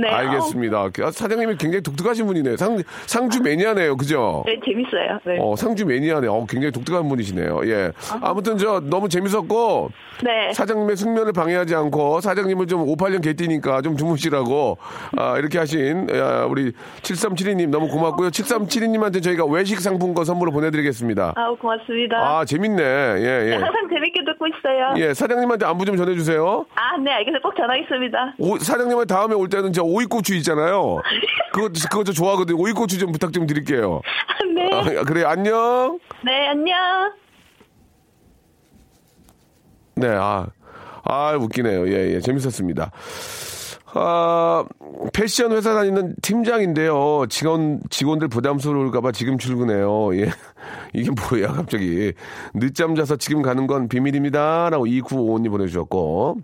네. 0.00 0.08
알겠습니다. 0.08 0.78
아, 0.78 1.10
사장님이 1.10 1.56
굉장히 1.56 1.82
독특하신 1.82 2.26
분이네. 2.26 2.56
상, 2.56 2.80
상주 3.06 3.42
매니아네요. 3.42 3.96
그죠? 3.96 4.44
네, 4.46 4.58
재밌어요. 4.64 5.18
네. 5.26 5.38
어, 5.40 5.56
상주 5.56 5.86
매니아네. 5.86 6.28
어, 6.28 6.46
굉장히 6.48 6.72
독특한 6.72 7.08
분이시네요. 7.08 7.60
예. 7.66 7.92
아무튼 8.22 8.58
저 8.58 8.80
너무 8.80 9.08
재밌었고 9.08 9.90
네. 10.24 10.52
사장님의 10.52 10.96
숙면을 10.96 11.32
방해하지 11.32 11.74
않고 11.74 12.20
사장님을 12.20 12.66
좀 12.66 12.86
58년 12.86 13.22
개띠니까 13.22 13.82
좀 13.82 13.96
주무시라고 13.96 14.78
아, 15.16 15.38
이렇게 15.38 15.58
하신 15.58 16.08
아, 16.12 16.46
우리 16.46 16.72
7372님 17.02 17.68
너무 17.70 17.88
고맙고요. 17.88 18.30
7372님한테 18.30 19.22
저희가 19.22 19.44
외식 19.46 19.80
상품권 19.80 20.24
선물로 20.24 20.52
보내드리겠습니다. 20.52 21.34
아우, 21.36 21.56
고맙습니다. 21.56 22.16
아, 22.16 22.44
재밌네. 22.44 22.82
예, 22.82 23.18
네, 23.18 23.50
예. 23.50 23.52
항상 23.54 23.88
재밌게 23.98 24.24
듣고 24.24 24.46
있어요. 24.46 24.94
예, 24.96 25.12
사장님한테 25.12 25.66
안부 25.66 25.84
좀 25.84 25.96
전해주세요. 25.96 26.66
아, 26.74 26.96
네, 26.98 27.10
알겠어요. 27.12 27.40
꼭 27.42 27.54
전화하겠습니다. 27.56 28.34
오, 28.38 28.58
사장님한테 28.58 29.12
다음에 29.12 29.34
올 29.34 29.48
때는 29.48 29.72
저 29.72 29.82
오이고추 29.82 30.34
있잖아요. 30.36 31.00
그거, 31.52 31.68
그거 31.90 32.04
저 32.04 32.12
좋아하거든요. 32.12 32.58
오이고추 32.60 32.98
좀 32.98 33.12
부탁 33.12 33.32
좀 33.32 33.46
드릴게요. 33.46 34.00
네. 34.54 34.70
아, 34.72 35.02
그래, 35.02 35.24
안녕. 35.24 35.98
네, 36.24 36.48
안녕. 36.48 37.12
네, 39.96 40.08
아, 40.08 40.46
아, 41.02 41.32
웃기네요. 41.38 41.88
예, 41.88 42.14
예, 42.14 42.20
재밌었습니다. 42.20 42.92
아, 43.94 44.64
패션 45.12 45.52
회사 45.52 45.74
다니는 45.74 46.14
팀장인데요. 46.22 47.26
직원, 47.30 47.80
직원들 47.90 48.28
부담스러울까봐 48.28 49.12
지금 49.12 49.38
출근해요. 49.38 50.14
예. 50.16 50.30
이게 50.94 51.10
뭐야, 51.10 51.52
갑자기. 51.52 52.12
늦잠 52.54 52.94
자서 52.94 53.16
지금 53.16 53.42
가는 53.42 53.66
건 53.66 53.88
비밀입니다. 53.88 54.70
라고 54.70 54.86
2955님 54.86 55.50
보내주셨고. 55.50 56.38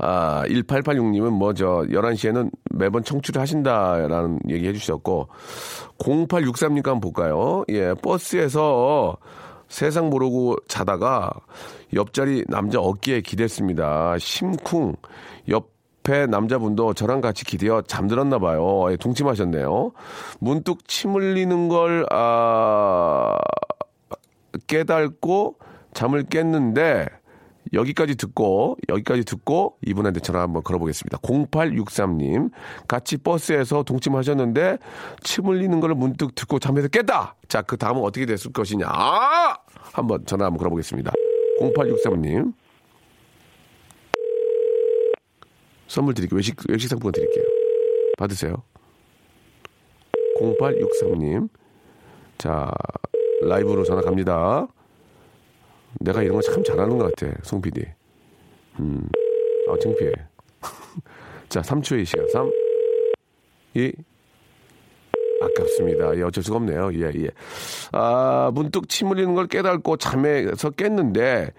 아, 0.00 0.44
1886님은 0.46 1.30
뭐, 1.30 1.54
저, 1.54 1.84
11시에는 1.90 2.50
매번 2.70 3.02
청취를 3.02 3.40
하신다라는 3.40 4.38
얘기 4.48 4.68
해주셨고, 4.68 5.28
0863님 5.98 6.76
한번 6.84 7.00
볼까요? 7.00 7.64
예, 7.70 7.94
버스에서 7.94 9.16
세상 9.68 10.08
모르고 10.08 10.56
자다가 10.68 11.30
옆자리 11.94 12.44
남자 12.48 12.78
어깨에 12.80 13.20
기댔습니다. 13.20 14.16
심쿵. 14.18 14.94
옆 15.48 15.77
에 16.10 16.26
남자분도 16.26 16.94
저랑 16.94 17.20
같이 17.20 17.44
기대어 17.44 17.82
잠들었나 17.82 18.38
봐요. 18.38 18.90
예, 18.90 18.96
동침하셨네요. 18.96 19.92
문득 20.38 20.88
침 20.88 21.14
흘리는 21.14 21.68
걸, 21.68 22.06
아, 22.10 23.36
깨닫고 24.66 25.56
잠을 25.92 26.24
깼는데, 26.24 27.08
여기까지 27.74 28.14
듣고 28.14 28.76
여기까지 28.88 29.24
듣고 29.24 29.76
이분한테 29.86 30.20
전화 30.20 30.40
한번 30.40 30.62
걸어보겠습니다. 30.62 31.18
0863님 31.18 32.50
같이 32.86 33.18
버스에서 33.18 33.82
동침하셨는데 33.82 34.78
침 35.22 35.46
흘리는 35.46 35.78
걸 35.80 35.94
문득 35.94 36.34
듣고 36.34 36.58
잠에서 36.58 36.88
깼다. 36.88 37.34
자 37.48 37.60
그 37.62 37.76
다음은 37.76 38.02
어떻게 38.02 38.24
됐을 38.24 38.52
것이냐? 38.52 38.86
아! 38.88 39.54
한번 39.92 40.24
전화 40.24 40.46
한번 40.46 40.58
걸어보겠습니다. 40.58 41.12
0863님 41.60 42.54
선물 45.88 46.14
드릴게요. 46.14 46.36
외식 46.36 46.56
외식 46.68 46.88
상품권 46.88 47.12
드릴게요. 47.12 47.44
받으세요. 48.18 48.62
0863님 50.40 51.48
자 52.38 52.70
라이브로 53.42 53.84
전화 53.84 54.00
갑니다. 54.02 54.66
내가 56.00 56.22
이런 56.22 56.36
거 56.36 56.42
참 56.42 56.62
잘하는 56.62 56.98
것 56.98 57.12
같아, 57.14 57.32
송 57.42 57.60
PD. 57.60 57.82
음, 58.78 59.08
아, 59.68 59.76
창피해. 59.82 60.12
자, 61.48 61.60
3초의 61.62 62.04
시간. 62.04 62.28
3, 62.28 62.50
2, 63.74 63.92
아깝습니다. 65.42 66.16
예, 66.16 66.22
어쩔 66.22 66.44
수가 66.44 66.58
없네요. 66.58 66.92
예, 66.94 67.10
예. 67.22 67.30
아, 67.92 68.50
문득 68.54 68.88
침 68.88 69.08
흘리는 69.08 69.34
걸 69.34 69.46
깨닫고 69.48 69.96
잠에서 69.96 70.70
깼는데, 70.70 71.50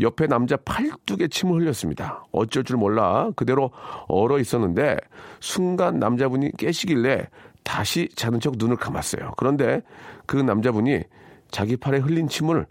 옆에 0.00 0.26
남자 0.26 0.56
팔뚝에 0.56 1.28
침을 1.28 1.60
흘렸습니다. 1.60 2.24
어쩔 2.32 2.64
줄 2.64 2.76
몰라 2.76 3.30
그대로 3.36 3.70
얼어 4.08 4.38
있었는데, 4.38 4.96
순간 5.40 5.98
남자분이 5.98 6.52
깨시길래 6.58 7.28
다시 7.62 8.08
자는 8.14 8.40
척 8.40 8.54
눈을 8.56 8.76
감았어요. 8.76 9.32
그런데 9.36 9.82
그 10.26 10.36
남자분이 10.36 11.02
자기 11.50 11.76
팔에 11.76 11.98
흘린 11.98 12.28
침을 12.28 12.66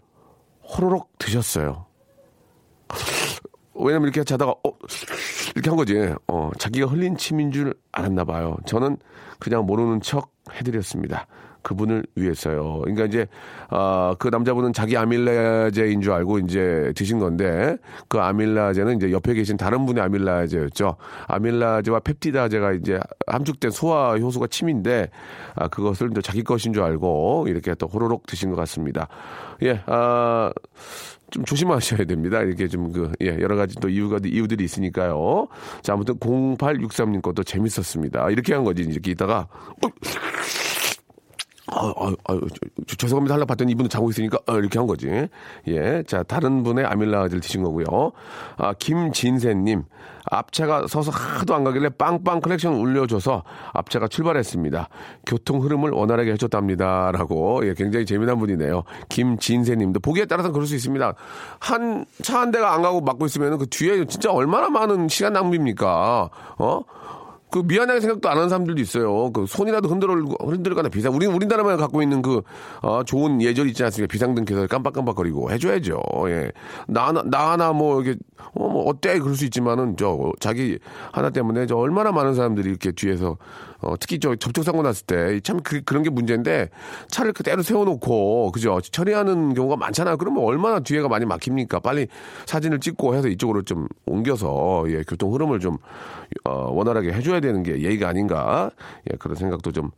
호로록 0.62 1.10
드셨어요. 1.18 1.86
왜냐면 3.74 4.04
이렇게 4.04 4.24
자다가 4.24 4.52
어 4.52 4.72
이렇게 5.54 5.70
한 5.70 5.76
거지. 5.76 6.14
어 6.28 6.50
자기가 6.58 6.86
흘린 6.86 7.16
침인 7.16 7.52
줄 7.52 7.74
알았나 7.92 8.24
봐요. 8.24 8.56
저는 8.64 8.96
그냥 9.38 9.66
모르는 9.66 10.00
척 10.00 10.32
해드렸습니다. 10.52 11.26
그분을 11.66 12.04
위해서요. 12.14 12.80
그러니까 12.82 13.06
이제 13.06 13.26
아 13.68 14.14
그 14.18 14.28
남자분은 14.28 14.72
자기 14.72 14.96
아밀라제인 14.96 16.00
줄 16.00 16.12
알고 16.12 16.38
이제 16.40 16.92
드신 16.96 17.18
건데 17.18 17.76
그 18.08 18.18
아밀라제는 18.18 18.96
이제 18.96 19.10
옆에 19.10 19.34
계신 19.34 19.56
다른 19.56 19.84
분의 19.86 20.02
아밀라제였죠. 20.04 20.96
아밀라제와 21.26 22.00
펩티다제가 22.00 22.72
이제 22.72 23.00
함축된 23.26 23.70
소화 23.70 24.16
효소가 24.16 24.46
침인데 24.48 25.10
아 25.54 25.68
그것을 25.68 26.10
이제 26.12 26.20
자기 26.22 26.42
것인 26.42 26.72
줄 26.72 26.82
알고 26.82 27.46
이렇게 27.48 27.74
또 27.74 27.86
호로록 27.86 28.26
드신 28.26 28.50
것 28.50 28.56
같습니다. 28.56 29.08
예, 29.62 29.82
아. 29.86 30.52
좀 31.28 31.44
조심하셔야 31.44 32.04
됩니다. 32.04 32.40
이렇게 32.40 32.68
좀 32.68 32.92
그, 32.92 33.10
예, 33.20 33.36
여러 33.40 33.56
가지 33.56 33.74
또 33.80 33.88
이유가, 33.88 34.18
이유들이 34.24 34.62
있으니까요. 34.62 35.48
자, 35.82 35.94
아무튼 35.94 36.14
0863님 36.20 37.20
것도 37.20 37.42
재밌었습니다. 37.42 38.30
이렇게 38.30 38.54
한 38.54 38.62
거지. 38.62 38.82
이렇게 38.82 39.10
있다가, 39.10 39.48
어, 39.84 39.88
아, 41.72 41.92
아, 41.96 42.12
아, 42.28 42.40
저, 42.86 42.96
죄송합니다. 42.96 43.34
하려 43.34 43.44
봤더니 43.44 43.72
이분은 43.72 43.88
자고 43.88 44.10
있으니까, 44.10 44.38
어, 44.46 44.56
이렇게 44.56 44.78
한 44.78 44.86
거지. 44.86 45.28
예. 45.66 46.02
자, 46.06 46.22
다른 46.22 46.62
분의 46.62 46.84
아밀라제를 46.84 47.40
드신 47.40 47.62
거고요. 47.62 48.12
아, 48.56 48.72
김진세님. 48.74 49.84
앞차가 50.28 50.86
서서 50.88 51.12
하도 51.12 51.54
안 51.54 51.62
가길래 51.62 51.90
빵빵 51.90 52.40
클렉션 52.40 52.74
울려줘서 52.74 53.44
앞차가 53.72 54.08
출발했습니다. 54.08 54.88
교통 55.24 55.62
흐름을 55.62 55.90
원활하게 55.90 56.32
해줬답니다. 56.32 57.12
라고, 57.12 57.66
예, 57.66 57.74
굉장히 57.74 58.06
재미난 58.06 58.38
분이네요. 58.38 58.82
김진세님도. 59.08 60.00
보기에 60.00 60.26
따라서는 60.26 60.52
그럴 60.52 60.66
수 60.66 60.74
있습니다. 60.74 61.14
한, 61.60 62.06
차한 62.22 62.50
대가 62.52 62.74
안 62.74 62.82
가고 62.82 63.00
막고 63.00 63.26
있으면 63.26 63.58
그 63.58 63.66
뒤에 63.68 64.04
진짜 64.06 64.32
얼마나 64.32 64.68
많은 64.68 65.08
시간 65.08 65.32
낭비입니까? 65.32 66.30
어? 66.58 66.80
그 67.50 67.60
미안하게 67.64 68.00
생각도 68.00 68.28
안 68.28 68.36
하는 68.36 68.48
사람들도 68.48 68.80
있어요. 68.80 69.30
그 69.32 69.46
손이라도 69.46 69.88
흔들어 69.88 70.14
흔들거나 70.14 70.88
비상. 70.88 71.14
우리 71.14 71.26
우리나라만 71.26 71.76
갖고 71.76 72.02
있는 72.02 72.20
그 72.22 72.42
어, 72.82 73.02
좋은 73.04 73.40
예절 73.40 73.68
있지 73.68 73.84
않습니까? 73.84 74.10
비상등 74.10 74.44
켜서 74.44 74.66
깜빡깜빡거리고 74.66 75.50
해줘야죠. 75.52 76.00
예. 76.28 76.52
나 76.88 77.08
하나 77.08 77.22
나 77.24 77.52
하나 77.52 77.72
뭐 77.72 78.02
이게 78.02 78.16
어 78.54 78.66
뭐 78.68 78.88
어때 78.88 79.18
그럴 79.18 79.36
수 79.36 79.44
있지만은 79.44 79.96
저 79.96 80.32
자기 80.40 80.78
하나 81.12 81.30
때문에 81.30 81.66
저 81.66 81.76
얼마나 81.76 82.10
많은 82.12 82.34
사람들이 82.34 82.68
이렇게 82.68 82.92
뒤에서 82.92 83.36
어, 83.80 83.94
특히 83.98 84.18
저 84.18 84.34
접촉사고 84.36 84.82
났을 84.82 85.04
때 85.06 85.40
참 85.42 85.60
그, 85.62 85.82
그런 85.82 86.02
게 86.02 86.10
문제인데 86.10 86.70
차를 87.08 87.32
그대로 87.32 87.62
세워놓고 87.62 88.52
그죠 88.52 88.80
처리하는 88.80 89.54
경우가 89.54 89.76
많잖아요. 89.76 90.16
그러면 90.16 90.44
얼마나 90.44 90.80
뒤에가 90.80 91.08
많이 91.08 91.24
막힙니까? 91.26 91.80
빨리 91.80 92.06
사진을 92.46 92.80
찍고 92.80 93.14
해서 93.14 93.28
이쪽으로 93.28 93.62
좀 93.62 93.86
옮겨서 94.06 94.84
예, 94.88 95.02
교통 95.06 95.34
흐름을 95.34 95.60
좀 95.60 95.76
어, 96.44 96.70
원활하게 96.72 97.12
해줘야 97.12 97.40
되는 97.40 97.62
게 97.62 97.80
예의가 97.82 98.08
아닌가 98.08 98.70
예, 99.12 99.16
그런 99.18 99.36
생각도 99.36 99.72
좀 99.72 99.90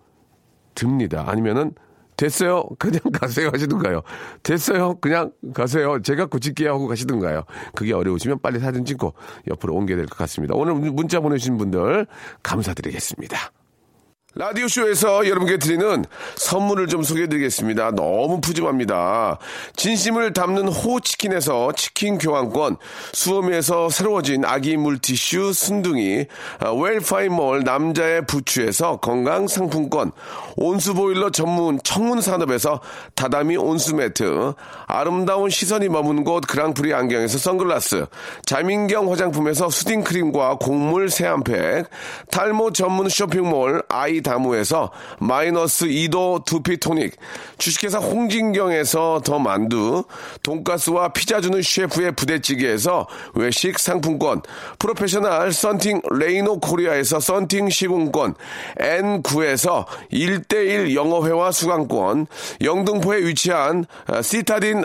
듭니다. 0.74 1.24
아니면은 1.26 1.72
됐어요. 2.16 2.64
그냥 2.78 3.00
가세요 3.12 3.50
하시든가요. 3.52 4.02
됐어요. 4.42 4.96
그냥 5.00 5.30
가세요. 5.54 6.02
제가 6.02 6.26
고칠게요 6.26 6.70
하고 6.70 6.88
가시든가요. 6.88 7.44
그게 7.76 7.92
어려우시면 7.94 8.40
빨리 8.42 8.58
사진 8.58 8.84
찍고 8.84 9.14
옆으로 9.48 9.74
옮겨야 9.74 9.96
될 9.96 10.06
것 10.06 10.18
같습니다. 10.18 10.54
오늘 10.56 10.74
문자 10.74 11.20
보내주신 11.20 11.56
분들 11.58 12.06
감사드리겠습니다. 12.42 13.52
라디오쇼에서 14.38 15.26
여러분께 15.26 15.56
드리는 15.56 16.04
선물을 16.36 16.86
좀 16.86 17.02
소개해드리겠습니다. 17.02 17.90
너무 17.96 18.40
푸짐합니다. 18.40 19.38
진심을 19.74 20.32
담는 20.32 20.68
호치킨에서 20.68 21.72
치킨 21.72 22.18
교환권, 22.18 22.76
수험에서 23.12 23.88
새로워진 23.88 24.44
아기 24.44 24.76
물티슈 24.76 25.52
순둥이, 25.52 26.26
아, 26.60 26.70
웰파이몰 26.70 27.64
남자의 27.64 28.26
부추에서 28.26 28.98
건강 28.98 29.48
상품권, 29.48 30.12
온수보일러 30.56 31.30
전문 31.30 31.80
청운산업에서 31.82 32.80
다다미 33.16 33.56
온수매트, 33.56 34.54
아름다운 34.86 35.50
시선이 35.50 35.88
머문 35.88 36.22
곳 36.22 36.46
그랑프리 36.46 36.94
안경에서 36.94 37.38
선글라스, 37.38 38.06
자민경 38.46 39.10
화장품에서 39.10 39.68
soothing 39.68 40.11
크림과 40.11 40.58
곡물 40.60 41.10
세안팩, 41.10 41.88
탈모 42.30 42.70
전문 42.70 43.08
쇼핑몰 43.08 43.82
아이 43.88 44.22
다무에서 44.28 44.90
마이너스 45.18 45.86
2도 45.86 46.44
두피토닉, 46.44 47.16
주식회사 47.56 47.98
홍진경에서 47.98 49.22
더 49.24 49.38
만두, 49.38 50.04
돈가스와 50.42 51.08
피자 51.08 51.40
주는 51.40 51.62
셰프의 51.62 52.12
부대찌개에서 52.12 53.06
외식 53.34 53.78
상품권, 53.78 54.42
프로페셔널 54.78 55.52
썬팅 55.52 56.02
레이노 56.10 56.60
코리아에서 56.60 57.20
썬팅 57.20 57.70
시공권, 57.70 58.34
N9에서 58.78 59.86
1대1 60.12 60.94
영어회화 60.94 61.50
수강권, 61.50 62.26
영등포에 62.60 63.24
위치한 63.24 63.86
아, 64.06 64.20
시타딘 64.20 64.84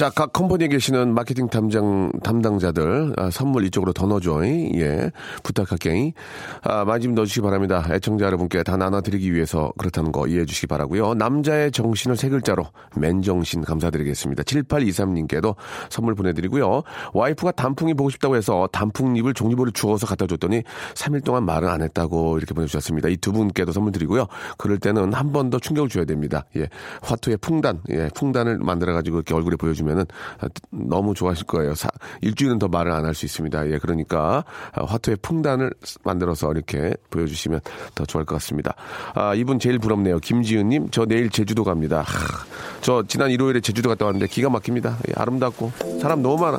자, 0.00 0.08
각 0.08 0.32
컴퍼니에 0.32 0.68
계시는 0.68 1.12
마케팅 1.12 1.46
담당, 1.50 2.10
담당자들, 2.24 3.12
아, 3.18 3.28
선물 3.28 3.66
이쪽으로 3.66 3.92
더 3.92 4.06
넣어줘. 4.06 4.46
예. 4.46 5.10
부탁할게. 5.42 6.14
아, 6.62 6.86
많이 6.86 7.02
좀 7.04 7.14
넣어주시기 7.14 7.42
바랍니다. 7.42 7.86
애청자 7.90 8.24
여러분께 8.24 8.62
다 8.62 8.78
나눠드리기 8.78 9.34
위해서 9.34 9.70
그렇다는 9.76 10.10
거 10.10 10.26
이해해 10.26 10.46
주시기 10.46 10.68
바라고요 10.68 11.12
남자의 11.12 11.70
정신을 11.70 12.16
세 12.16 12.30
글자로, 12.30 12.64
맨정신 12.96 13.60
감사드리겠습니다. 13.60 14.42
7823님께도 14.44 15.54
선물 15.90 16.14
보내드리고요. 16.14 16.82
와이프가 17.12 17.52
단풍이 17.52 17.92
보고 17.92 18.08
싶다고 18.08 18.36
해서 18.36 18.70
단풍잎을 18.72 19.34
종이볼에 19.34 19.72
주워서 19.74 20.06
갖다 20.06 20.26
줬더니 20.26 20.62
3일 20.94 21.24
동안 21.26 21.44
말은 21.44 21.68
안 21.68 21.82
했다고 21.82 22.38
이렇게 22.38 22.54
보내주셨습니다. 22.54 23.10
이 23.10 23.18
두 23.18 23.32
분께도 23.32 23.72
선물 23.72 23.92
드리고요. 23.92 24.28
그럴 24.56 24.78
때는 24.78 25.12
한 25.12 25.30
번 25.32 25.50
더 25.50 25.58
충격을 25.58 25.90
줘야 25.90 26.06
됩니다. 26.06 26.46
예. 26.56 26.68
화투의 27.02 27.36
풍단, 27.42 27.82
예. 27.90 28.08
풍단을 28.14 28.60
만들어가지고 28.60 29.18
이렇게 29.18 29.34
얼굴에 29.34 29.56
보여주면 29.56 29.89
은 29.98 30.04
아, 30.40 30.46
너무 30.70 31.14
좋아하실 31.14 31.46
거예요. 31.46 31.74
사- 31.74 31.88
일주일은 32.22 32.58
더 32.58 32.68
말을 32.68 32.92
안 32.92 33.04
할 33.04 33.14
수 33.14 33.26
있습니다. 33.26 33.70
예. 33.70 33.78
그러니까 33.78 34.44
아, 34.72 34.84
화투의 34.84 35.18
풍단을 35.22 35.72
만들어서 36.04 36.50
이렇게 36.52 36.94
보여주시면 37.10 37.60
더 37.94 38.04
좋을 38.04 38.24
것 38.24 38.34
같습니다. 38.36 38.74
아, 39.14 39.34
이분 39.34 39.58
제일 39.58 39.78
부럽네요. 39.78 40.18
김지은님, 40.20 40.88
저 40.90 41.04
내일 41.06 41.28
제주도 41.30 41.64
갑니다. 41.64 42.02
하, 42.02 42.44
저 42.80 43.02
지난 43.08 43.30
일요일에 43.30 43.60
제주도 43.60 43.88
갔다 43.88 44.04
왔는데 44.06 44.26
기가 44.28 44.48
막힙니다. 44.50 44.96
예, 45.08 45.12
아름답고 45.16 45.72
사람 46.00 46.22
너무 46.22 46.40
많아. 46.42 46.58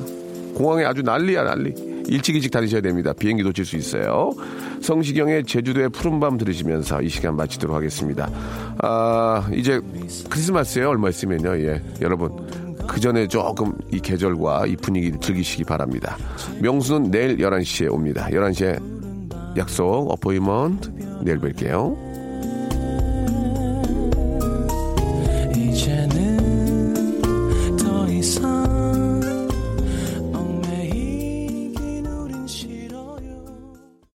공항에 0.56 0.84
아주 0.84 1.02
난리야 1.02 1.44
난리. 1.44 1.74
일찍 2.08 2.36
일찍 2.36 2.52
다니셔야 2.52 2.82
됩니다. 2.82 3.14
비행기 3.14 3.42
놓칠 3.44 3.64
수 3.64 3.78
있어요. 3.78 4.32
성시경의 4.82 5.46
제주도의 5.46 5.90
푸른밤 5.90 6.38
들으시면서 6.38 7.02
이 7.02 7.08
시간 7.10 7.36
마치도록 7.38 7.76
하겠습니다. 7.76 8.30
아 8.82 9.48
이제 9.54 9.80
크리스마스에 10.30 10.84
얼마 10.84 11.10
있으면요. 11.10 11.58
예 11.62 11.82
여러분 12.02 12.36
그 12.88 13.00
전에 13.00 13.28
조금 13.28 13.74
이 13.92 14.00
계절과 14.00 14.68
이 14.68 14.76
분위기 14.76 15.12
즐기시기 15.20 15.64
바랍니다. 15.64 16.18
명수는 16.60 17.12
내일 17.12 17.38
11시에 17.38 17.92
옵니다. 17.92 18.28
11시에 18.30 19.58
약속, 19.58 20.12
어포이먼트, 20.12 20.92
내일 21.24 21.40
뵐게요. 21.40 22.12